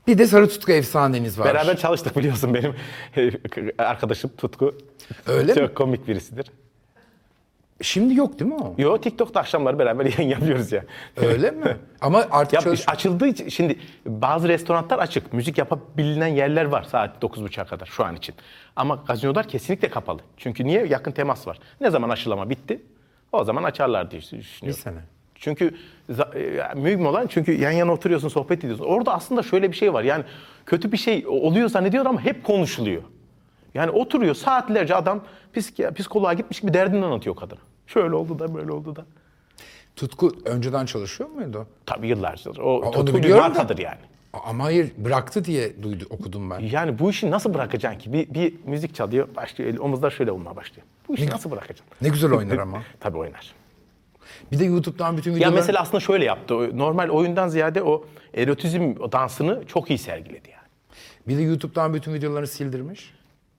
[0.06, 1.46] Bir de Sarı Tutku efsaneniz var.
[1.46, 2.74] Beraber çalıştık biliyorsun benim
[3.78, 4.74] arkadaşım Tutku.
[5.26, 5.74] Öyle Çok mi?
[5.74, 6.46] komik birisidir.
[7.82, 8.74] Şimdi yok değil mi o?
[8.78, 10.84] Yo TikTok'ta akşamları beraber yayın yapıyoruz ya.
[11.16, 11.76] Öyle mi?
[12.00, 12.88] Ama artık Ya çalış...
[12.88, 15.32] açıldığı için şimdi bazı restoranlar açık.
[15.32, 18.34] Müzik yapabilinen yerler var saat 9.30'a kadar şu an için.
[18.76, 20.20] Ama gazinolar kesinlikle kapalı.
[20.36, 20.86] Çünkü niye?
[20.86, 21.58] Yakın temas var.
[21.80, 22.82] Ne zaman aşılama bitti?
[23.32, 24.80] O zaman açarlar diye bir düşünüyorum.
[24.82, 24.98] sene.
[25.34, 25.74] Çünkü
[26.34, 28.84] e, mühim olan çünkü yan yana oturuyorsun, sohbet ediyorsun.
[28.84, 30.02] Orada aslında şöyle bir şey var.
[30.02, 30.24] Yani
[30.66, 33.02] kötü bir şey oluyor zannediyor ama hep konuşuluyor.
[33.74, 35.24] Yani oturuyor saatlerce adam
[35.56, 37.58] psik psikoloğa gitmiş gibi derdini anlatıyor kadına.
[37.86, 39.04] Şöyle oldu da böyle oldu da.
[39.96, 41.66] Tutku önceden çalışıyor muydu?
[41.86, 42.50] Tabii yıllarca.
[42.62, 43.48] O onu tutku bir biliyorum da.
[43.48, 43.98] markadır yani.
[44.32, 46.58] Ama hayır bıraktı diye duydu, okudum ben.
[46.60, 48.12] Yani bu işi nasıl bırakacaksın ki?
[48.12, 50.86] Bir, bir müzik çalıyor, başlıyor, el- omuzlar şöyle olmaya başlıyor.
[51.08, 51.86] Bu işi nasıl bırakacaksın?
[52.02, 52.82] Ne güzel oynar ama.
[53.00, 53.52] Tabii oynar.
[54.52, 55.54] Bir de YouTube'dan bütün Ya videoları...
[55.56, 56.78] mesela aslında şöyle yaptı.
[56.78, 58.04] Normal oyundan ziyade o
[58.34, 60.68] erotizm dansını çok iyi sergiledi yani.
[61.28, 63.14] Bir de YouTube'dan bütün videolarını sildirmiş.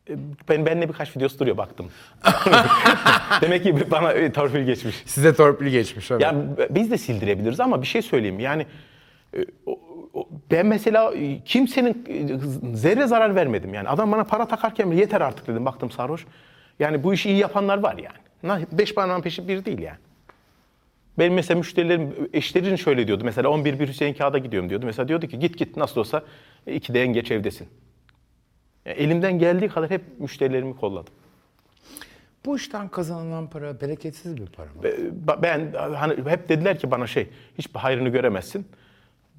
[0.09, 0.13] E,
[0.49, 1.91] Ben benle birkaç videosu duruyor baktım.
[3.41, 4.95] Demek ki bana e, torpil geçmiş.
[5.05, 6.21] Size torpil geçmiş evet.
[6.21, 6.35] Ya
[6.69, 8.39] biz de sildirebiliriz ama bir şey söyleyeyim.
[8.39, 8.65] Yani
[9.37, 9.45] e,
[10.51, 11.13] ben mesela
[11.45, 12.05] kimsenin
[12.73, 13.73] zerre zarar vermedim.
[13.73, 15.65] Yani adam bana para takarken bile yeter artık dedim.
[15.65, 16.25] Baktım sarhoş.
[16.79, 18.65] Yani bu işi iyi yapanlar var yani.
[18.71, 19.97] Beş parmağın peşi bir değil yani.
[21.19, 23.23] Benim mesela müşterilerim, eşlerin şöyle diyordu.
[23.25, 24.85] Mesela 11 bir Hüseyin Kağıt'a gidiyorum diyordu.
[24.85, 26.23] Mesela diyordu ki git git nasıl olsa
[26.67, 27.67] e, ikide en geç evdesin.
[28.89, 31.13] Yani elimden geldiği kadar hep müşterilerimi kolladım.
[32.45, 34.83] Bu işten kazanılan para bereketsiz bir para mı?
[34.83, 38.67] Be- Ben hani hep dediler ki bana şey hiç hayrını göremezsin.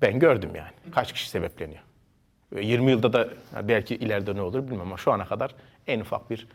[0.02, 0.70] Ben gördüm yani.
[0.94, 1.80] Kaç kişi sebepleniyor.
[2.52, 3.28] Ve 20 yılda da
[3.68, 5.54] belki ileride ne olur bilmem ama şu ana kadar
[5.86, 6.48] en ufak bir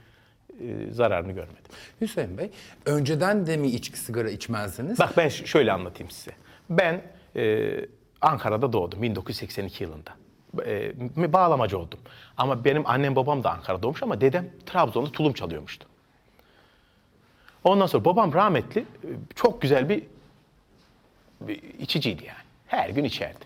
[0.61, 1.71] e, zararını görmedim.
[2.01, 2.49] Hüseyin Bey,
[2.85, 4.99] önceden de mi içki sigara içmezdiniz?
[4.99, 6.31] Bak ben şöyle anlatayım size.
[6.69, 7.01] Ben
[7.35, 7.71] e,
[8.21, 10.11] Ankara'da doğdum 1982 yılında.
[10.65, 11.99] E, bağlamacı oldum.
[12.37, 15.87] Ama benim annem babam da Ankara'da doğmuş ama dedem Trabzon'da tulum çalıyormuştu.
[17.63, 18.85] Ondan sonra babam rahmetli
[19.35, 20.03] çok güzel bir,
[21.41, 22.45] bir içiciydi yani.
[22.67, 23.45] Her gün içerdi.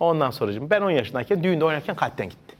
[0.00, 2.53] Ondan sonra ben 10 yaşındayken düğünde oynarken kalpten gitti.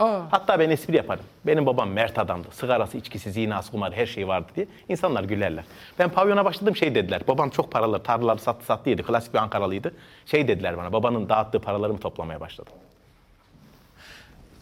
[0.00, 0.20] Aa.
[0.30, 1.24] Hatta ben espri yaparım.
[1.46, 2.48] Benim babam mert adamdı.
[2.52, 4.66] Sigarası, içkisi, zinası, kumarı her şey vardı diye.
[4.88, 5.64] İnsanlar gülerler.
[5.98, 7.22] Ben pavyona başladım şey dediler.
[7.28, 9.02] Babam çok paraları, tarlaları sattı sattı yedi.
[9.02, 9.94] Klasik bir Ankaralıydı.
[10.26, 10.92] Şey dediler bana.
[10.92, 12.72] Babanın dağıttığı paraları mı toplamaya başladım?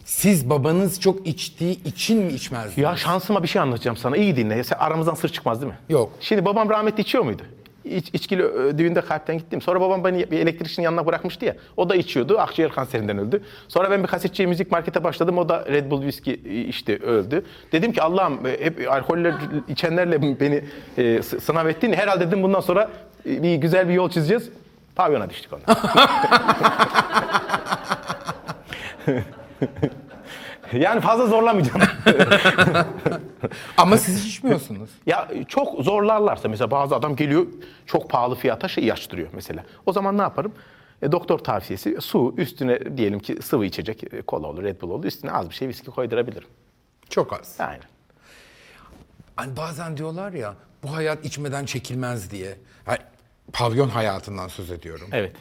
[0.05, 2.77] Siz babanız çok içtiği için mi içmezdiniz?
[2.77, 4.17] Ya şansıma bir şey anlatacağım sana.
[4.17, 4.63] İyi dinle.
[4.63, 5.79] Sen aramızdan sır çıkmaz değil mi?
[5.89, 6.11] Yok.
[6.19, 7.43] Şimdi babam rahmetli içiyor muydu?
[7.85, 9.61] İç, içkili ö, düğünde kalpten gittim.
[9.61, 11.55] Sonra babam beni bir elektrikçinin yanına bırakmıştı ya.
[11.77, 12.39] O da içiyordu.
[12.39, 13.41] Akciğer kanserinden öldü.
[13.67, 15.37] Sonra ben bir kasetçi müzik markete başladım.
[15.37, 16.33] O da Red Bull viski
[16.69, 17.45] işte öldü.
[17.71, 19.33] Dedim ki Allah'ım e, hep alkoller
[19.67, 20.63] içenlerle beni
[20.97, 21.93] e, sınav ettin.
[21.93, 22.89] Herhalde dedim bundan sonra
[23.25, 24.49] e, bir güzel bir yol çizeceğiz.
[24.95, 25.61] Pavyona düştük ona.
[30.79, 31.81] yani fazla zorlamayacağım.
[33.77, 34.89] Ama siz içmiyorsunuz.
[35.05, 37.45] Ya çok zorlarlarsa mesela bazı adam geliyor
[37.85, 39.63] çok pahalı fiyata şey açtırıyor mesela.
[39.85, 40.53] O zaman ne yaparım?
[41.01, 45.05] E, doktor tavsiyesi su üstüne diyelim ki sıvı içecek e, kola olur, Red Bull olur.
[45.05, 46.47] Üstüne az bir şey viski koydurabilirim.
[47.09, 47.55] Çok az.
[47.59, 47.83] Aynen.
[49.35, 50.53] Hani bazen diyorlar ya
[50.83, 52.57] bu hayat içmeden çekilmez diye.
[52.85, 52.97] Ha,
[53.53, 55.07] pavyon hayatından söz ediyorum.
[55.11, 55.35] Evet.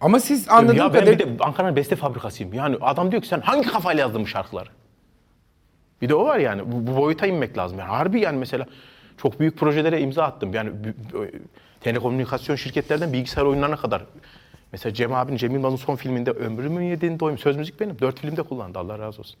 [0.00, 1.18] Ama siz anladığım ya ben kadarıyla...
[1.34, 2.54] bir de Ankara'nın beste fabrikasıyım.
[2.54, 4.68] Yani adam diyor ki sen hangi kafayla yazdın bu şarkıları?
[6.02, 6.62] Bir de o var yani.
[6.72, 7.78] Bu, bu boyuta inmek lazım.
[7.78, 8.66] Yani harbi yani mesela
[9.16, 10.54] çok büyük projelere imza attım.
[10.54, 10.70] Yani
[11.80, 14.04] telekomünikasyon şirketlerden bilgisayar oyunlarına kadar.
[14.72, 17.98] Mesela Cem abinin, Cem Yılmaz'ın son filminde Ömrümün Yediğin Doyum söz müzik benim.
[17.98, 19.36] Dört filmde kullandı Allah razı olsun.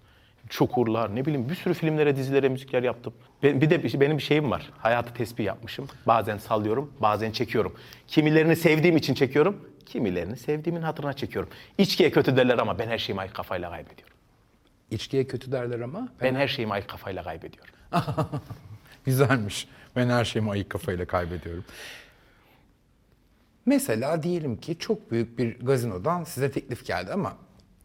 [0.48, 3.12] Çukurlar ne bileyim bir sürü filmlere, dizilere müzikler yaptım.
[3.42, 4.70] Bir de bir- benim bir şeyim var.
[4.78, 5.88] Hayatı tespih yapmışım.
[6.06, 7.74] Bazen sallıyorum, bazen çekiyorum.
[8.08, 9.56] Kimilerini sevdiğim için çekiyorum,
[9.90, 11.50] kimilerini sevdiğimin hatırına çekiyorum.
[11.78, 14.16] İçkiye kötü derler ama ben her şeyimi ayık kafayla kaybediyorum.
[14.90, 17.74] İçkiye kötü derler ama Ben her şeyimi ayık kafayla kaybediyorum.
[19.04, 19.68] güzelmiş.
[19.96, 21.64] Ben her şeyimi ayık kafayla kaybediyorum.
[23.66, 27.36] Mesela diyelim ki çok büyük bir gazinodan size teklif geldi ama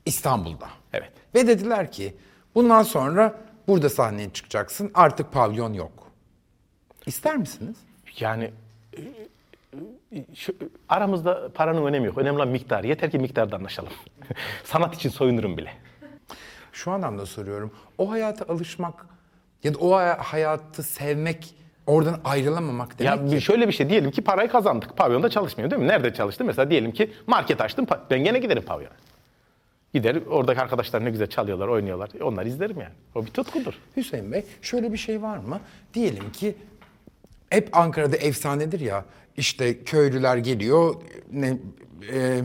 [0.05, 0.69] İstanbul'da.
[0.93, 1.11] Evet.
[1.35, 2.15] Ve dediler ki
[2.55, 6.11] bundan sonra burada sahneye çıkacaksın artık pavyon yok.
[7.05, 7.77] İster misiniz?
[8.19, 8.51] Yani
[8.97, 9.01] e,
[10.33, 10.53] şu,
[10.89, 12.17] aramızda paranın önemi yok.
[12.17, 12.83] Önemli olan miktar.
[12.83, 13.93] Yeter ki miktarda anlaşalım.
[14.63, 15.71] Sanat için soyunurum bile.
[16.71, 17.71] Şu anlamda soruyorum.
[17.97, 19.05] O hayata alışmak
[19.63, 21.55] ya da o hay- hayatı sevmek,
[21.87, 23.41] oradan ayrılamamak demek Ya ki.
[23.45, 24.97] şöyle bir şey diyelim ki parayı kazandık.
[24.97, 25.87] Pavyonda çalışmıyor değil mi?
[25.87, 26.47] Nerede çalıştım?
[26.47, 27.85] Mesela diyelim ki market açtım.
[28.09, 28.93] Ben gene giderim pavyona.
[29.93, 32.09] Gider oradaki arkadaşlar ne güzel çalıyorlar, oynuyorlar.
[32.21, 32.93] Onları izlerim yani.
[33.15, 33.73] O bir tutkudur.
[33.97, 35.59] Hüseyin Bey şöyle bir şey var mı?
[35.93, 36.55] Diyelim ki
[37.49, 39.05] hep Ankara'da efsanedir ya
[39.37, 40.95] işte köylüler geliyor
[41.31, 41.57] ne,
[42.13, 42.41] e,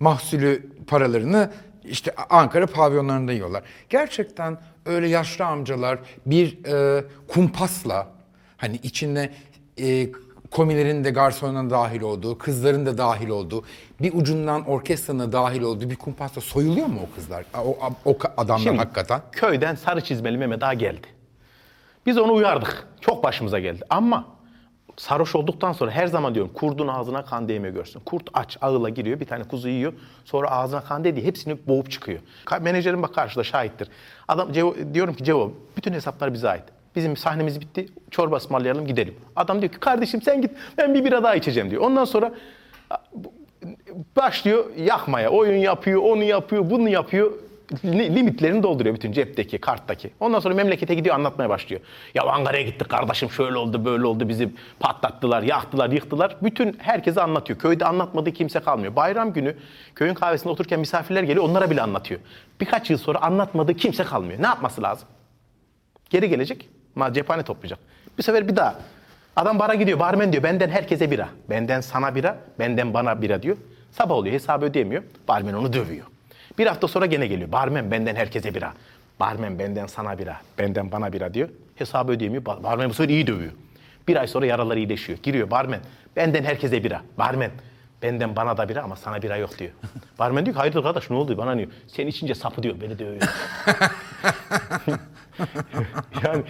[0.00, 1.50] mahsulü paralarını
[1.84, 3.62] işte Ankara pavyonlarında yiyorlar.
[3.88, 8.08] Gerçekten öyle yaşlı amcalar bir e, kumpasla
[8.56, 9.30] hani içine
[9.80, 10.08] e,
[10.50, 13.64] komilerin de garsonun dahil olduğu, kızların da dahil olduğu,
[14.00, 17.44] bir ucundan orkestranın da dahil olduğu bir kumpasla soyuluyor mu o kızlar?
[17.54, 19.20] O, o, o adamlar Şimdi hakikaten.
[19.32, 21.06] köyden sarı çizmeli Mehmet Ağa geldi.
[22.06, 22.86] Biz onu uyardık.
[23.00, 23.84] Çok başımıza geldi.
[23.90, 24.37] Ama
[24.98, 28.00] sarhoş olduktan sonra her zaman diyorum kurdun ağzına kan değme görsün.
[28.00, 29.92] Kurt aç ağıla giriyor bir tane kuzu yiyor.
[30.24, 32.18] Sonra ağzına kan değdiği hepsini boğup çıkıyor.
[32.60, 33.88] Menajerim bak karşıda şahittir.
[34.28, 36.64] Adam Cevo, diyorum ki Cevo bütün hesaplar bize ait.
[36.96, 37.88] Bizim sahnemiz bitti.
[38.10, 39.14] Çorba ısmarlayalım gidelim.
[39.36, 41.82] Adam diyor ki kardeşim sen git ben bir bira daha içeceğim diyor.
[41.82, 42.32] Ondan sonra
[44.16, 45.30] başlıyor yakmaya.
[45.30, 47.32] Oyun yapıyor, onu yapıyor, bunu yapıyor.
[47.84, 50.10] Li- Limitlerini dolduruyor bütün cepteki, karttaki.
[50.20, 51.80] Ondan sonra memlekete gidiyor anlatmaya başlıyor.
[52.14, 54.28] Ya Ankara'ya gittik kardeşim şöyle oldu, böyle oldu.
[54.28, 54.50] Bizi
[54.80, 56.36] patlattılar, yaktılar, yıktılar.
[56.42, 57.58] Bütün herkese anlatıyor.
[57.58, 58.96] Köyde anlatmadığı kimse kalmıyor.
[58.96, 59.56] Bayram günü
[59.94, 61.44] köyün kahvesinde otururken misafirler geliyor.
[61.44, 62.20] Onlara bile anlatıyor.
[62.60, 64.42] Birkaç yıl sonra anlatmadığı kimse kalmıyor.
[64.42, 65.08] Ne yapması lazım?
[66.10, 66.68] Geri gelecek.
[67.12, 67.78] Cephane toplayacak.
[68.18, 68.74] Bir sefer bir daha.
[69.36, 69.98] Adam bara gidiyor.
[69.98, 71.28] Barmen diyor benden herkese bira.
[71.50, 73.56] Benden sana bira, benden bana bira diyor.
[73.90, 75.02] Sabah oluyor hesabı ödeyemiyor.
[75.28, 76.06] Barmen onu dövüyor.
[76.58, 77.52] Bir hafta sonra gene geliyor.
[77.52, 78.72] Barmen benden herkese bira.
[79.20, 81.48] Barmen benden sana bira, benden bana bira diyor.
[81.76, 82.44] Hesabı ödeyemiyor.
[82.44, 83.52] Bar- Barmen bu sefer iyi dövüyor.
[84.08, 85.18] Bir ay sonra yaraları iyileşiyor.
[85.22, 85.80] Giriyor barmen.
[86.16, 87.02] Benden herkese bira.
[87.18, 87.50] Barmen.
[88.02, 89.70] Benden bana da bira ama sana bira yok diyor.
[90.18, 91.68] Barmen diyor ki hayırdır kardeş ne oldu bana diyor.
[91.88, 93.22] Sen içince sapı diyor beni dövüyor.
[96.24, 96.42] yani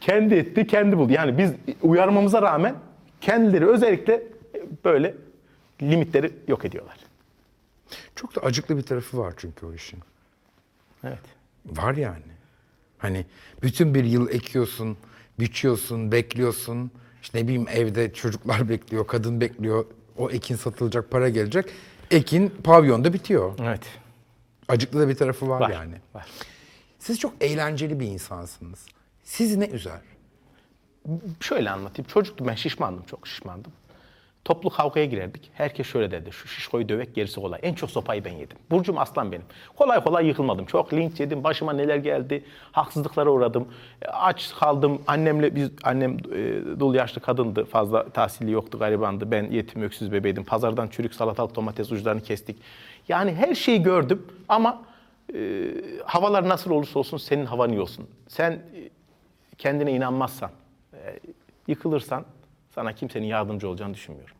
[0.00, 1.12] kendi etti, kendi buldu.
[1.12, 2.74] Yani biz uyarmamıza rağmen
[3.20, 4.22] kendileri özellikle
[4.84, 5.14] böyle
[5.82, 6.96] limitleri yok ediyorlar.
[8.16, 10.00] Çok da acıklı bir tarafı var çünkü o işin.
[11.04, 11.18] Evet.
[11.66, 12.22] Var yani.
[12.98, 13.26] Hani
[13.62, 14.96] bütün bir yıl ekiyorsun,
[15.40, 16.90] biçiyorsun, bekliyorsun.
[17.22, 19.86] İşte ne bileyim evde çocuklar bekliyor, kadın bekliyor.
[20.16, 21.66] O ekin satılacak, para gelecek.
[22.10, 23.54] Ekin pavyonda bitiyor.
[23.62, 23.82] Evet.
[24.68, 25.70] Acıklı da bir tarafı var, Var.
[25.70, 25.94] yani.
[26.14, 26.26] Var.
[26.98, 28.86] Siz çok eğlenceli bir insansınız.
[29.24, 30.00] Sizi ne üzer?
[31.40, 32.08] Şöyle anlatayım.
[32.08, 33.04] Çocuktum ben şişmandım.
[33.06, 33.72] Çok şişmandım.
[34.44, 35.50] Toplu kavgaya girerdik.
[35.54, 36.32] Herkes şöyle derdi.
[36.32, 37.60] Şu şişkoyu dövek gerisi kolay.
[37.62, 38.56] En çok sopayı ben yedim.
[38.70, 39.44] Burcum aslan benim.
[39.76, 40.66] Kolay kolay yıkılmadım.
[40.66, 41.44] Çok linç yedim.
[41.44, 42.44] Başıma neler geldi.
[42.72, 43.68] Haksızlıklara uğradım.
[44.02, 45.02] E, Aç kaldım.
[45.06, 47.64] Annemle biz annem e, dul yaşlı kadındı.
[47.64, 48.78] Fazla tahsili yoktu.
[48.78, 49.30] Garibandı.
[49.30, 50.44] Ben yetim öksüz bebeydim.
[50.44, 52.56] Pazardan çürük salatalık domates uçlarını kestik.
[53.08, 54.82] Yani her şeyi gördüm ama
[55.34, 55.64] e,
[56.04, 58.06] havalar nasıl olursa olsun senin havan iyi olsun.
[58.28, 58.60] Sen e,
[59.58, 60.50] kendine inanmazsan,
[60.94, 61.18] e,
[61.68, 62.24] yıkılırsan
[62.78, 64.36] sana kimsenin yardımcı olacağını düşünmüyorum.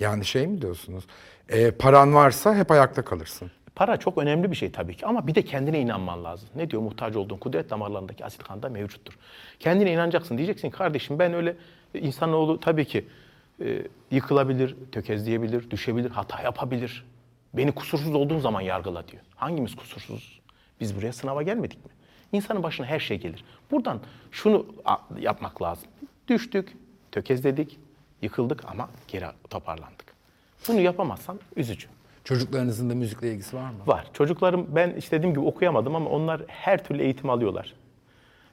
[0.00, 1.04] Yani şey mi diyorsunuz?
[1.48, 3.50] Ee, paran varsa hep ayakta kalırsın.
[3.74, 6.48] Para çok önemli bir şey tabii ki ama bir de kendine inanman lazım.
[6.54, 6.82] Ne diyor?
[6.82, 9.18] Muhtaç olduğun kudret damarlarındaki asit kanda mevcuttur.
[9.60, 10.38] Kendine inanacaksın.
[10.38, 11.56] Diyeceksin kardeşim ben öyle
[11.94, 13.08] insanoğlu tabii ki
[13.64, 17.04] e, yıkılabilir, tökezleyebilir, düşebilir, hata yapabilir.
[17.54, 19.22] Beni kusursuz olduğum zaman yargıla diyor.
[19.36, 20.40] Hangimiz kusursuz?
[20.80, 21.90] Biz buraya sınava gelmedik mi?
[22.32, 23.44] İnsanın başına her şey gelir.
[23.70, 24.66] Buradan şunu
[25.18, 25.88] yapmak lazım.
[26.30, 26.76] Düştük,
[27.12, 27.78] tökezledik,
[28.22, 30.14] yıkıldık ama geri toparlandık.
[30.68, 31.88] Bunu yapamazsan üzücü.
[32.24, 33.78] Çocuklarınızın da müzikle ilgisi var mı?
[33.86, 34.06] Var.
[34.12, 37.74] Çocuklarım ben işte dediğim gibi okuyamadım ama onlar her türlü eğitim alıyorlar.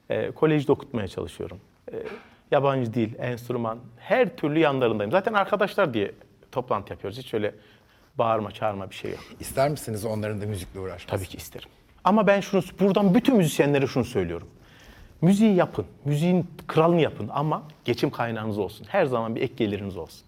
[0.09, 1.59] Ee, kolejde okutmaya çalışıyorum.
[1.91, 2.03] Ee,
[2.51, 5.11] yabancı dil, enstrüman, her türlü yanlarındayım.
[5.11, 6.11] Zaten arkadaşlar diye
[6.51, 7.19] toplantı yapıyoruz.
[7.19, 7.55] Hiç öyle
[8.17, 9.19] bağırma, çağırma bir şey yok.
[9.39, 11.17] İster misiniz onların da müzikle uğraşmasını?
[11.17, 11.69] Tabii ki isterim.
[12.03, 14.47] Ama ben şunu buradan bütün müzisyenlere şunu söylüyorum.
[15.21, 15.85] Müziği yapın.
[16.05, 18.85] Müziğin kralını yapın ama geçim kaynağınız olsun.
[18.89, 20.27] Her zaman bir ek geliriniz olsun.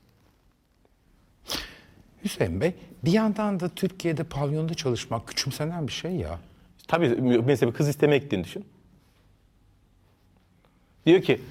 [2.24, 2.74] Hüseyin Bey,
[3.06, 6.40] bir yandan da Türkiye'de pavyonda çalışmak küçümsenen bir şey ya.
[6.88, 7.10] Tabii
[7.46, 8.66] mesela bir kız istemeye gittiğini düşün.
[11.06, 11.42] Diyor ki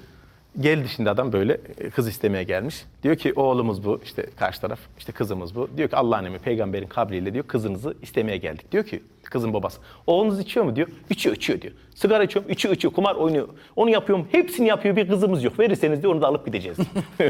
[0.61, 2.85] geldi şimdi adam böyle e, kız istemeye gelmiş.
[3.03, 5.69] Diyor ki oğlumuz bu işte karşı taraf işte kızımız bu.
[5.77, 8.73] Diyor ki Allah'ın emri peygamberin kabriyle diyor kızınızı istemeye geldik.
[8.73, 10.89] Diyor ki kızın babası oğlunuz içiyor mu diyor.
[11.11, 11.75] İçiyor içiyor diyor.
[11.95, 13.49] Sigara içiyorum içiyor içiyor kumar oynuyor.
[13.77, 15.59] Onu yapıyorum hepsini yapıyor bir kızımız yok.
[15.59, 16.79] Verirseniz diyor onu da alıp gideceğiz.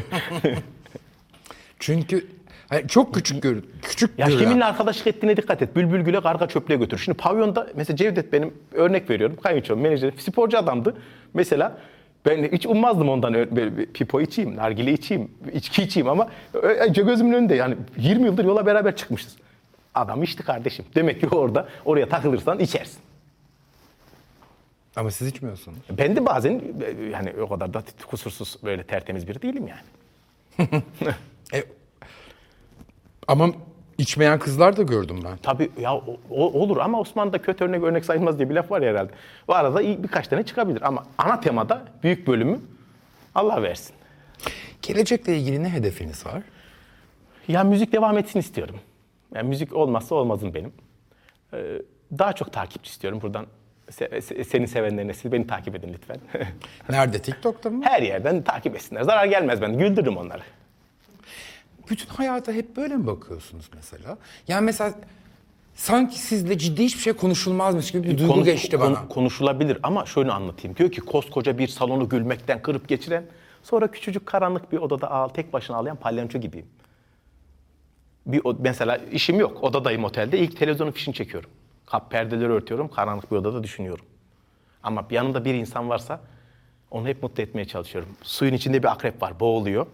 [1.78, 2.26] Çünkü
[2.68, 5.76] hayır, çok küçük gör, küçük Ya kiminle arkadaşlık ettiğine dikkat et.
[5.76, 6.98] Bülbül güle karga çöplüğe götür.
[6.98, 9.37] Şimdi pavyonda mesela Cevdet benim örnek veriyorum.
[9.42, 10.96] Kayınçom, menajerim, sporcu adamdı.
[11.35, 11.78] Mesela
[12.26, 17.33] ben hiç ummazdım ondan böyle bir pipo içeyim, nargile içeyim, içki içeyim ama ö- gözümün
[17.33, 19.37] önünde yani 20 yıldır yola beraber çıkmışız.
[19.94, 20.85] Adam içti kardeşim.
[20.94, 22.98] Demek ki orada oraya takılırsan içersin.
[24.96, 25.78] Ama siz içmiyorsunuz.
[25.98, 26.62] Ben de bazen
[27.00, 29.83] e, yani o kadar da kusursuz böyle tertemiz biri değilim yani.
[31.54, 31.64] E,
[33.28, 33.48] ama
[33.98, 35.37] içmeyen kızlar da gördüm ben.
[35.37, 35.94] Tabii ya
[36.30, 39.12] o- olur ama Osmanlı'da kötü örnek örnek sayılmaz diye bir laf var ya herhalde.
[39.48, 42.61] O arada iyi birkaç tane çıkabilir ama ana temada büyük bölümü
[43.34, 43.94] Allah versin.
[44.82, 46.42] Gelecekle ilgili ne hedefiniz var?
[47.48, 48.76] Ya müzik devam etsin istiyorum.
[49.34, 50.72] Yani müzik olmazsa olmazım benim.
[51.52, 51.58] Ee,
[52.18, 53.46] daha çok takipçi istiyorum buradan.
[53.90, 56.16] Se- se- seni sevenlerine siz beni takip edin lütfen.
[56.88, 57.18] Nerede?
[57.22, 57.84] TikTok'ta mı?
[57.84, 59.02] Her yerden takip etsinler.
[59.02, 59.78] Zarar gelmez ben.
[59.78, 60.42] Güldürürüm onları.
[61.90, 64.18] Bütün hayata hep böyle mi bakıyorsunuz mesela?
[64.48, 64.94] Yani mesela
[65.74, 69.09] sanki sizle ciddi hiçbir şey konuşulmazmış gibi bir duygu Konu- geçti bana.
[69.09, 70.77] konuşulabilir ama şöyle anlatayım.
[70.77, 73.24] Diyor ki koskoca bir salonu gülmekten kırıp geçiren
[73.62, 76.66] sonra küçücük karanlık bir odada ağ, tek başına ağlayan palyaço gibiyim.
[78.27, 79.64] Bir o- mesela işim yok.
[79.64, 80.38] Odadayım otelde.
[80.38, 81.51] İlk televizyonun fişini çekiyorum.
[81.87, 82.88] Kap perdeleri örtüyorum.
[82.88, 84.05] Karanlık bir odada düşünüyorum.
[84.83, 86.20] Ama yanında bir insan varsa
[86.90, 88.11] onu hep mutlu etmeye çalışıyorum.
[88.22, 89.40] Suyun içinde bir akrep var.
[89.40, 89.87] Boğuluyor.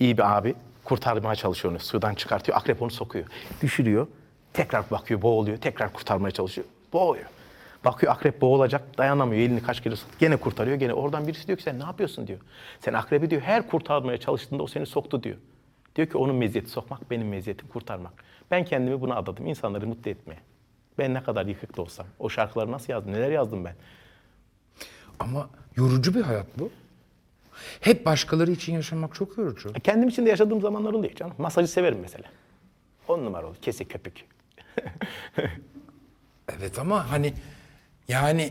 [0.00, 0.54] İyi bir abi
[0.90, 1.80] kurtarmaya çalışıyor onu.
[1.80, 2.58] Sudan çıkartıyor.
[2.58, 3.24] Akrep onu sokuyor.
[3.62, 4.06] Düşürüyor.
[4.52, 5.56] Tekrar bakıyor boğuluyor.
[5.56, 6.66] Tekrar kurtarmaya çalışıyor.
[6.92, 7.24] Boğuyor.
[7.84, 8.98] Bakıyor akrep boğulacak.
[8.98, 9.42] Dayanamıyor.
[9.42, 10.76] Elini kaç kere sok- Gene kurtarıyor.
[10.76, 12.38] Gene oradan birisi diyor ki sen ne yapıyorsun diyor.
[12.80, 15.36] Sen akrebi diyor her kurtarmaya çalıştığında o seni soktu diyor.
[15.96, 18.12] Diyor ki onun meziyeti sokmak, benim meziyetim kurtarmak.
[18.50, 19.46] Ben kendimi buna adadım.
[19.46, 20.38] insanları mutlu etmeye.
[20.98, 22.06] Ben ne kadar yıkık da olsam.
[22.18, 23.12] O şarkıları nasıl yazdım?
[23.12, 23.74] Neler yazdım ben?
[25.18, 26.70] Ama yorucu bir hayat bu.
[27.80, 29.72] Hep başkaları için yaşamak çok yorucu.
[29.72, 31.32] Kendim için de yaşadığım zamanlar oluyor canım.
[31.38, 32.24] Masajı severim mesela.
[33.08, 33.56] On numara olur.
[33.62, 34.24] Kesik köpük.
[36.58, 37.32] Evet ama hani
[38.08, 38.50] yani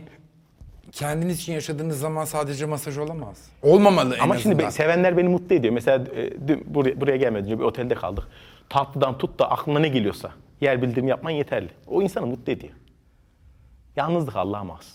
[0.92, 3.50] kendiniz için yaşadığınız zaman sadece masaj olamaz.
[3.62, 4.58] Olmamalı en Ama azından.
[4.60, 5.74] şimdi sevenler beni mutlu ediyor.
[5.74, 8.28] Mesela e, dün buraya, buraya gelmeden önce bir otelde kaldık.
[8.70, 11.70] Tatlıdan tut da aklına ne geliyorsa yer bildirim yapman yeterli.
[11.88, 12.74] O insanı mutlu ediyor.
[13.96, 14.94] Yalnızlık Allah'a mahsus.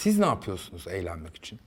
[0.00, 1.60] Siz ne yapıyorsunuz eğlenmek için?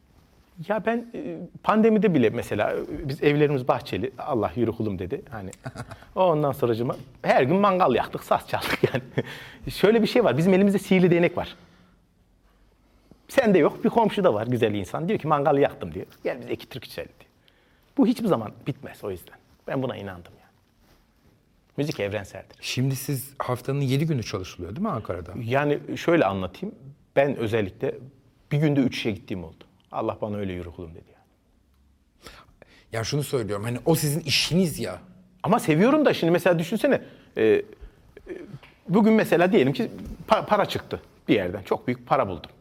[0.67, 4.11] Ya ben e, pandemide bile mesela e, biz evlerimiz bahçeli.
[4.17, 5.21] Allah yürü kulum dedi.
[5.29, 5.51] Hani
[6.15, 9.03] ondan sonracıma her gün mangal yaktık, saz çaldık yani.
[9.71, 10.37] Şöyle bir şey var.
[10.37, 11.55] Bizim elimizde sihirli değnek var.
[13.27, 15.09] Sende yok, bir komşu da var güzel insan.
[15.09, 16.05] Diyor ki mangal yaktım diyor.
[16.23, 17.31] Gel bize iki türkü söyle diyor.
[17.97, 19.35] Bu hiçbir zaman bitmez o yüzden.
[19.67, 20.51] Ben buna inandım yani.
[21.77, 22.57] Müzik evrenseldir.
[22.61, 25.31] Şimdi siz haftanın 7 günü çalışılıyor değil mi Ankara'da?
[25.43, 26.75] Yani şöyle anlatayım.
[27.15, 27.95] Ben özellikle
[28.51, 29.63] bir günde üç işe gittiğim oldu.
[29.91, 31.23] Allah bana öyle yürü kulum dedi yani.
[32.91, 34.99] Ya şunu söylüyorum hani o sizin işiniz ya.
[35.43, 37.01] Ama seviyorum da şimdi mesela düşünsene.
[37.37, 37.63] e, e,
[38.89, 39.91] bugün mesela diyelim ki
[40.27, 41.63] pa- para çıktı bir yerden.
[41.63, 42.51] Çok büyük para buldum.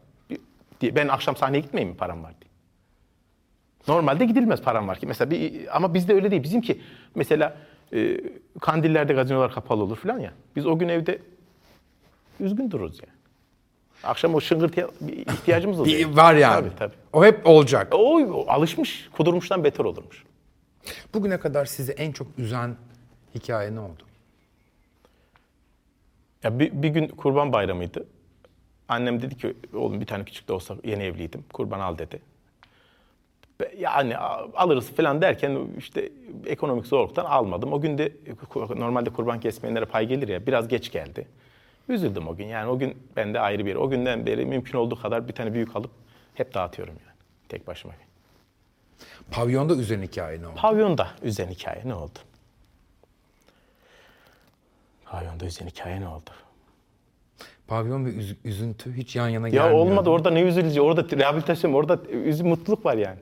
[0.81, 2.49] Bir- Ben akşam sahneye gitmeyeyim mi param var diye.
[3.87, 5.07] Normalde gidilmez param var ki.
[5.07, 6.43] Mesela bir, ama bizde öyle değil.
[6.43, 6.81] Bizimki
[7.15, 7.57] mesela
[7.93, 8.21] e,
[8.61, 10.33] kandillerde gazinolar kapalı olur falan ya.
[10.55, 11.19] Biz o gün evde
[12.39, 13.12] üzgün dururuz yani.
[14.03, 15.99] Akşam o şıngırtıya bir ihtiyacımız oluyor.
[15.99, 16.61] Bir var yani.
[16.61, 16.95] Tabii tabii.
[17.13, 17.93] O hep olacak.
[17.95, 20.23] O, alışmış, kudurmuştan beter olurmuş.
[21.13, 22.75] Bugüne kadar sizi en çok üzen
[23.35, 24.03] hikaye ne oldu?
[26.43, 28.05] Ya bir, bir gün kurban bayramıydı.
[28.87, 31.45] Annem dedi ki oğlum bir tane küçük de olsa yeni evliydim.
[31.53, 32.21] Kurban al dedi.
[33.77, 36.09] Yani alırız falan derken işte
[36.45, 37.73] ekonomik zorluktan almadım.
[37.73, 38.11] O gün de
[38.75, 41.27] normalde kurban kesmeyenlere pay gelir ya biraz geç geldi.
[41.89, 42.45] Üzüldüm o gün.
[42.47, 43.75] Yani o gün bende ayrı bir.
[43.75, 45.91] O günden beri mümkün olduğu kadar bir tane büyük alıp
[46.33, 47.17] hep dağıtıyorum yani.
[47.49, 47.93] Tek başıma.
[49.31, 50.55] Pavyonda üzen hikaye ne oldu?
[50.55, 52.19] Pavyonda üzen hikaye ne oldu?
[55.05, 56.29] Pavyonda üzen hikaye ne oldu?
[57.67, 59.79] Pavyon ve üz- üzüntü hiç yan yana Ya gelmiyor.
[59.79, 63.19] olmadı orada ne üzülücü, orada rehabilitasyon, orada üzü, mutluluk var yani.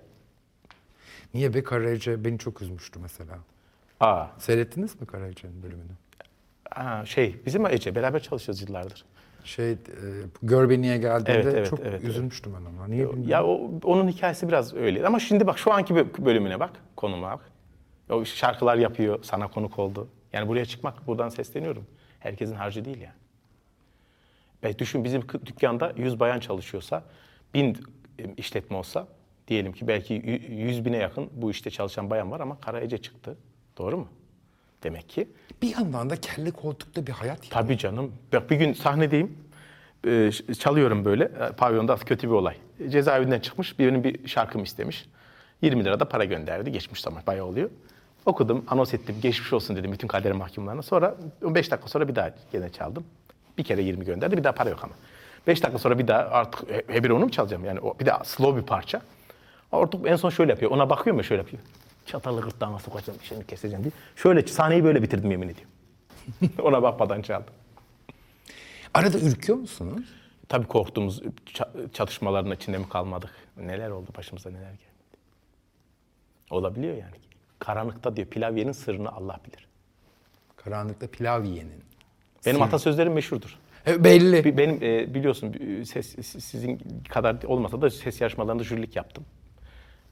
[1.33, 3.39] Niye be Karaca beni çok üzmüştü mesela.
[3.99, 5.91] Aa, Seyrettiniz mi Karaca'nın bölümünü?
[6.75, 9.05] Aa, şey bizim Ece beraber çalışıyoruz yıllardır.
[9.43, 9.77] Şey, e,
[10.43, 12.03] Görbeni'ye geldiğinde Evet, evet, çok evet, evet.
[12.03, 12.87] üzülmüştüm ben ona.
[12.87, 13.29] Niye bilmiyorum.
[13.29, 15.07] Ya o, onun hikayesi biraz öyle.
[15.07, 17.51] Ama şimdi bak şu anki bö- bölümüne bak, konuma bak.
[18.09, 20.07] O şarkılar yapıyor, sana konuk oldu.
[20.33, 21.85] Yani buraya çıkmak, buradan sesleniyorum.
[22.19, 23.15] Herkesin harcı değil yani.
[24.63, 27.03] Ve düşün bizim dükkanda 100 bayan çalışıyorsa,
[27.53, 27.77] 1000
[28.19, 29.07] e, işletme olsa,
[29.47, 32.97] diyelim ki belki yü- 100 bine yakın bu işte çalışan bayan var ama Kara Ece
[32.97, 33.37] çıktı.
[33.77, 34.07] Doğru mu?
[34.83, 35.27] Demek ki
[35.61, 37.49] Bir yandan da kelle koltukta bir hayat ya.
[37.49, 38.11] Tabii canım.
[38.33, 39.37] Bak bir gün sahnedeyim.
[40.07, 41.23] Ee, çalıyorum böyle.
[41.23, 42.55] e, Pavyonda kötü bir olay.
[42.89, 43.79] Cezaevinden çıkmış.
[43.79, 45.05] Birinin bir şarkımı istemiş.
[45.61, 46.71] 20 lira da para gönderdi.
[46.71, 47.69] Geçmiş zaman bayağı oluyor.
[48.25, 49.15] Okudum, anons ettim.
[49.21, 50.81] Geçmiş olsun dedim bütün kader mahkumlarına.
[50.81, 53.03] Sonra 5 dakika sonra bir daha gene çaldım.
[53.57, 54.37] Bir kere 20 gönderdi.
[54.37, 54.93] Bir daha para yok ama.
[55.47, 57.65] 5 dakika sonra bir daha artık he- hebire onu mu çalacağım?
[57.65, 59.01] Yani o, bir daha slow bir parça.
[59.71, 60.71] Artık en son şöyle yapıyor.
[60.71, 61.63] Ona bakıyorum ya şöyle yapıyor.
[62.05, 63.91] Çatalı gırtlağına sokacağım, şimdi keseceğim diye.
[64.15, 65.71] Şöyle sahneyi böyle bitirdim yemin ediyorum.
[66.63, 67.53] Ona bakmadan çaldım.
[68.93, 70.05] Arada ürküyor musunuz?
[70.49, 71.21] Tabii korktuğumuz
[71.53, 73.31] ça- çatışmaların içinde mi kalmadık?
[73.57, 74.81] Neler oldu başımıza neler geldi.
[76.49, 77.15] Olabiliyor yani.
[77.59, 79.67] Karanlıkta diyor pilav yerin sırrını Allah bilir.
[80.55, 81.83] Karanlıkta pilav yiyenin.
[82.45, 83.57] Benim atasözlerim meşhurdur.
[83.87, 84.57] E, belli.
[84.57, 89.25] Benim e, biliyorsun ses, sizin kadar olmasa da ses yarışmalarında jürilik yaptım.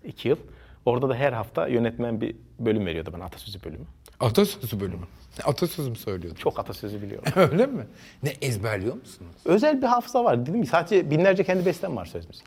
[0.03, 0.37] İki yıl.
[0.85, 3.85] Orada da her hafta yönetmen bir bölüm veriyordu bana atasözü bölümü.
[4.19, 5.05] Atasözü bölümü.
[5.43, 6.35] Atasözü mü söylüyordun?
[6.39, 7.25] Çok atasözü biliyorum.
[7.35, 7.85] Öyle mi?
[8.23, 9.35] Ne ezberliyor musunuz?
[9.45, 12.45] Özel bir hafıza var dedim ki sadece binlerce kendi bestem var söz müzik.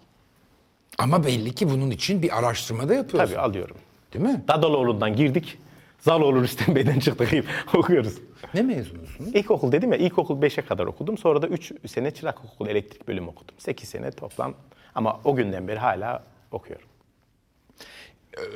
[0.99, 3.35] Ama belli ki bunun için bir araştırma da yapıyorsun.
[3.35, 3.77] Tabii alıyorum.
[4.13, 4.45] Değil mi?
[4.49, 5.59] Dadaloğlu'ndan girdik.
[6.01, 7.45] Zaloğlu Rüstem Bey'den çıktık.
[7.75, 8.15] okuyoruz.
[8.55, 9.35] Ne mezunusunuz?
[9.35, 11.19] İlkokul dedim ya, ilkokul 5'e kadar okudum.
[11.19, 13.55] Sonra da 3 sene çırak okul elektrik bölümü okudum.
[13.59, 14.55] 8 sene toplam.
[14.95, 16.87] Ama o günden beri hala okuyorum.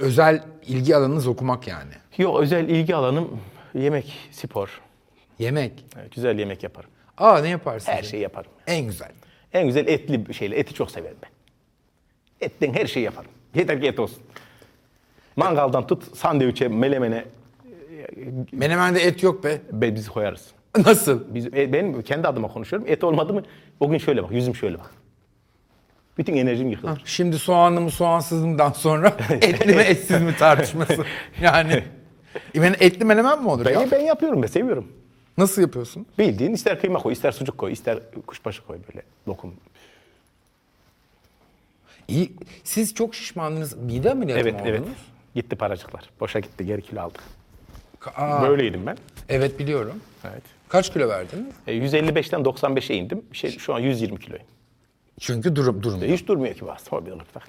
[0.01, 1.93] Özel ilgi alanınız okumak yani.
[2.19, 3.41] Yok özel ilgi alanım
[3.75, 4.81] yemek, spor.
[5.39, 5.85] Yemek.
[6.01, 6.91] Evet, güzel yemek yaparım.
[7.19, 7.99] Aa ne yaparsınız?
[7.99, 8.51] Her şeyi yaparım.
[8.67, 9.11] En güzel.
[9.53, 10.57] En güzel etli bir şeyle.
[10.59, 11.31] Eti çok severim ben.
[12.47, 13.31] Etten her şeyi yaparım.
[13.55, 14.19] Yeter ki et olsun.
[15.37, 17.25] Mangaldan tut sandviçe, melemene
[18.53, 19.61] Menemen'de et yok be.
[19.73, 20.47] be- biz koyarız.
[20.87, 21.35] Nasıl?
[21.35, 22.89] Biz, e, benim kendi adıma konuşuyorum.
[22.91, 23.43] Et olmadı mı
[23.81, 24.91] o gün şöyle bak, yüzüm şöyle bak.
[26.19, 27.03] Bütün enerjim yıkılır.
[27.05, 31.05] Şimdi soğanlı mı soğansızımdan sonra etli mi etsiz mi tartışması.
[31.41, 31.85] Yani
[32.55, 33.81] ben etli menemen mi olur ya?
[33.81, 34.93] Ben, ben yapıyorum ben seviyorum.
[35.39, 36.07] Nasıl yapıyorsun?
[36.19, 39.55] Bildiğin ister kıyma koy, ister sucuk koy, ister kuşbaşı koy böyle lokum.
[42.09, 42.33] İyi.
[42.65, 43.77] Siz çok şişmandınız.
[43.77, 44.81] Mide ameliyatı Evet mı evet.
[44.81, 44.99] oldunuz?
[45.35, 46.11] Gitti paracıklar.
[46.21, 47.23] Boşa gitti, geri kilo aldık.
[48.17, 48.97] Aa, Böyleydim ben.
[49.29, 50.01] Evet biliyorum.
[50.25, 50.43] Evet.
[50.69, 51.55] Kaç kilo verdiniz?
[51.67, 53.23] E, 155'ten 95'e indim.
[53.33, 54.45] Şey, şu an 120 kiloyum.
[55.21, 56.03] Çünkü durum durum.
[56.03, 57.41] Hiç durmuyor ki bazı hobidalıkta.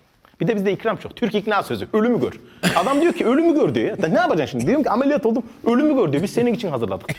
[0.42, 1.16] Bir de bizde ikram çok.
[1.16, 1.88] Türk ikna sözü.
[1.94, 2.34] Ölümü gör.
[2.76, 4.08] Adam diyor ki ölümü gör diyor ya.
[4.08, 4.68] Ne yapacaksın şimdi?
[4.68, 5.44] Diyorum ki ameliyat oldum.
[5.66, 6.24] Ölümü gör diyor.
[6.24, 7.10] Biz senin için hazırladık.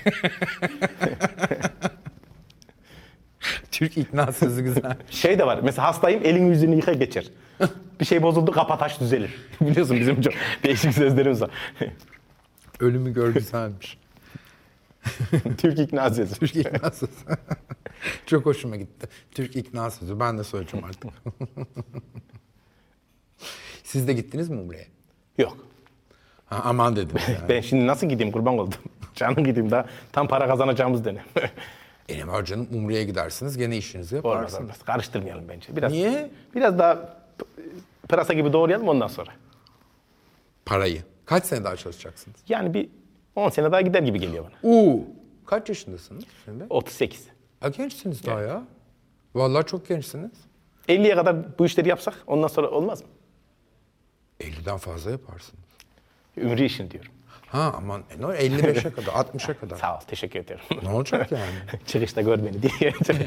[3.70, 4.96] Türk ikna sözü güzel.
[5.10, 5.60] Şey de var.
[5.62, 7.24] Mesela hastayım elini yüzünü yıka geçer.
[8.00, 9.30] bir şey bozuldu kapataş düzelir.
[9.60, 10.32] Biliyorsun bizim çok
[10.64, 11.50] değişik sözlerimiz var.
[12.80, 13.98] Ölümü gör güzelmiş.
[15.58, 16.34] Türk ikna sözü.
[16.34, 17.12] Türk ikna sözü.
[18.26, 19.08] Çok hoşuma gitti.
[19.30, 20.20] Türk ikna sözü.
[20.20, 21.10] Ben de söyleyeceğim artık.
[23.84, 24.86] Siz de gittiniz mi Umre'ye?
[25.38, 25.56] Yok.
[26.46, 27.48] Ha, aman dedim yani.
[27.48, 28.78] Ben şimdi nasıl gideyim kurban oldum.
[29.14, 31.24] Canım gideyim daha tam para kazanacağımız dönem.
[32.08, 34.62] E ne var canım Umre'ye gidersiniz gene işinizi Olmaz yaparsınız.
[34.62, 34.82] olmaz.
[34.84, 35.76] Karıştırmayalım bence.
[35.76, 36.30] Biraz, Niye?
[36.54, 37.16] Biraz daha
[38.08, 39.30] pırasa gibi doğrayalım ondan sonra.
[40.66, 41.02] Parayı.
[41.26, 42.36] Kaç sene daha çalışacaksınız?
[42.48, 42.88] Yani bir
[43.36, 44.72] 10 sene daha gider gibi geliyor bana.
[44.72, 45.04] Uuu.
[45.46, 46.64] Kaç yaşındasınız şimdi?
[46.70, 47.26] 38.
[47.60, 48.62] Ha, gençsiniz daha ya.
[49.34, 50.30] Vallahi çok gençsiniz.
[50.88, 53.08] 50'ye kadar bu işleri yapsak ondan sonra olmaz mı?
[54.40, 55.64] 50'den fazla yaparsınız.
[56.36, 57.12] Ümri işin diyorum.
[57.46, 59.76] Ha aman e, ne olur, 55'e kadar, 60'a kadar.
[59.76, 60.60] Sağ ol, teşekkür ederim.
[60.82, 61.80] Ne olacak yani?
[61.86, 62.92] Çıkışta gör beni diye.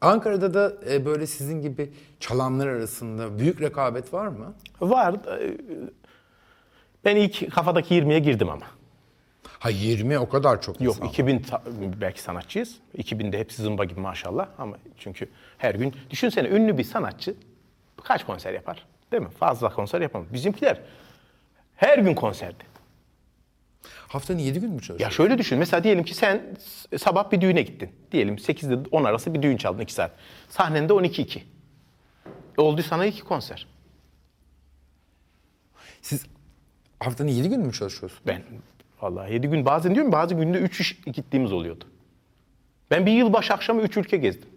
[0.00, 4.54] Ankara'da da e, böyle sizin gibi çalanlar arasında büyük rekabet var mı?
[4.80, 5.14] Var.
[5.40, 5.56] e,
[7.06, 8.66] Ben ilk kafadaki 20'ye girdim ama.
[9.58, 11.12] Ha 20 o kadar çok Yok insan var.
[11.12, 11.62] 2000 ta-
[12.00, 12.76] belki sanatçıyız.
[12.98, 15.28] 2000'de hepsi zımba gibi maşallah ama çünkü
[15.58, 17.34] her gün düşünsene ünlü bir sanatçı
[18.04, 18.86] kaç konser yapar?
[19.12, 19.28] Değil mi?
[19.30, 20.32] Fazla konser yapamaz.
[20.32, 20.80] Bizimkiler
[21.76, 22.64] her gün konserdi.
[24.08, 25.16] Haftanın 7 gün mü Ya çalışıyorsunuz?
[25.16, 25.58] şöyle düşün.
[25.58, 27.90] Mesela diyelim ki sen s- sabah bir düğüne gittin.
[28.12, 30.10] Diyelim 8 ile 10 arası bir düğün çaldın 2 saat.
[30.48, 31.40] Sahnende 12-2.
[32.56, 33.66] Oldu sana iki konser.
[36.02, 36.26] Siz
[37.00, 38.22] haftanın 7 gün mü çalışıyorsunuz?
[38.26, 38.42] Ben
[39.02, 41.84] vallahi 7 gün bazen diyorum bazı günde 3 iş gittiğimiz oluyordu.
[42.90, 44.48] Ben bir yılbaşı akşamı 3 ülke gezdim.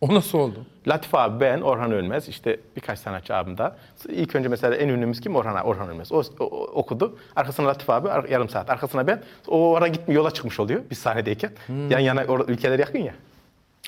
[0.00, 0.66] O nasıl oldu?
[0.86, 3.76] Latif abi, ben, Orhan Ölmez, işte birkaç sanatçı abim daha.
[4.08, 5.36] İlk önce mesela en ünlümüz kim?
[5.36, 6.12] Orhan, Orhan Ölmez.
[6.12, 7.18] O, o- okudu.
[7.36, 8.70] Arkasına Latif abi, ar- yarım saat.
[8.70, 9.22] Arkasına ben.
[9.48, 11.50] O ara gitmiyor, yola çıkmış oluyor biz sahnedeyken.
[11.90, 13.14] Yan yana or- ülkeler yakın ya.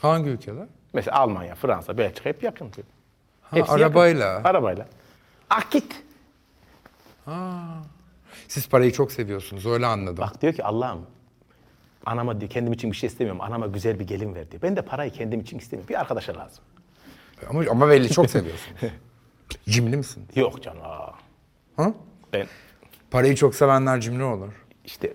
[0.03, 0.66] Hangi ülkeler?
[0.92, 2.66] Mesela Almanya, Fransa, Belçika hep yakın.
[3.42, 4.26] Ha, arabayla.
[4.26, 4.44] Yakın.
[4.44, 4.86] Arabayla.
[5.51, 5.70] Ah
[7.26, 7.34] git.
[8.48, 10.24] Siz parayı çok seviyorsunuz öyle anladım.
[10.26, 11.06] Bak diyor ki Allah'ım
[12.06, 13.40] anama diyor kendim için bir şey istemiyorum.
[13.40, 14.62] Anama güzel bir gelin ver diyor.
[14.62, 15.88] Ben de parayı kendim için istemiyorum.
[15.88, 16.64] Bir arkadaşa lazım.
[17.50, 18.80] Ama, ama belli çok seviyorsunuz.
[19.68, 20.24] Cimri misin?
[20.34, 20.82] Yok canım.
[20.84, 21.12] aa.
[21.76, 21.92] Ha?
[22.32, 22.46] Ben
[23.10, 24.52] Parayı çok sevenler cimri olur.
[24.84, 25.12] işte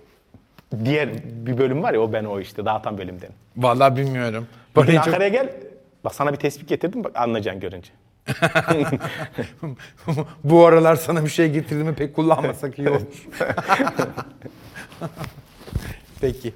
[0.84, 1.08] diğer
[1.46, 3.30] bir bölüm var ya o ben o işte dağıtan bölümden.
[3.56, 4.46] Vallahi bilmiyorum.
[4.68, 5.06] Bir Parayı çok...
[5.06, 5.50] Ankara'ya gel.
[6.04, 7.90] Bak sana bir tespit getirdim bak anlayacaksın görünce.
[10.44, 13.00] Bu aralar sana bir şey getirdiğimi pek kullanmasak iyi olur.
[16.20, 16.54] Peki.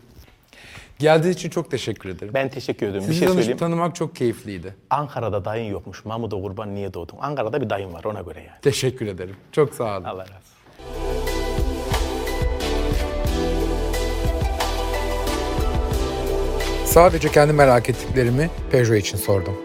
[0.99, 2.35] Geldiğiniz için çok teşekkür ederim.
[2.35, 3.01] Ben teşekkür ediyorum.
[3.03, 3.59] Sizi bir şey tanış- söyleyeyim.
[3.59, 4.75] tanımak çok keyifliydi.
[4.91, 6.05] Ankara'da dayın yokmuş.
[6.05, 7.17] Mahmut'a kurban niye doğdun?
[7.21, 8.61] Ankara'da bir dayın var ona göre yani.
[8.63, 9.37] Teşekkür ederim.
[9.53, 10.05] Çok sağ olun.
[10.05, 11.61] Allah razı olsun.
[16.87, 19.57] Sadece kendi merak ettiklerimi Peugeot için sordum.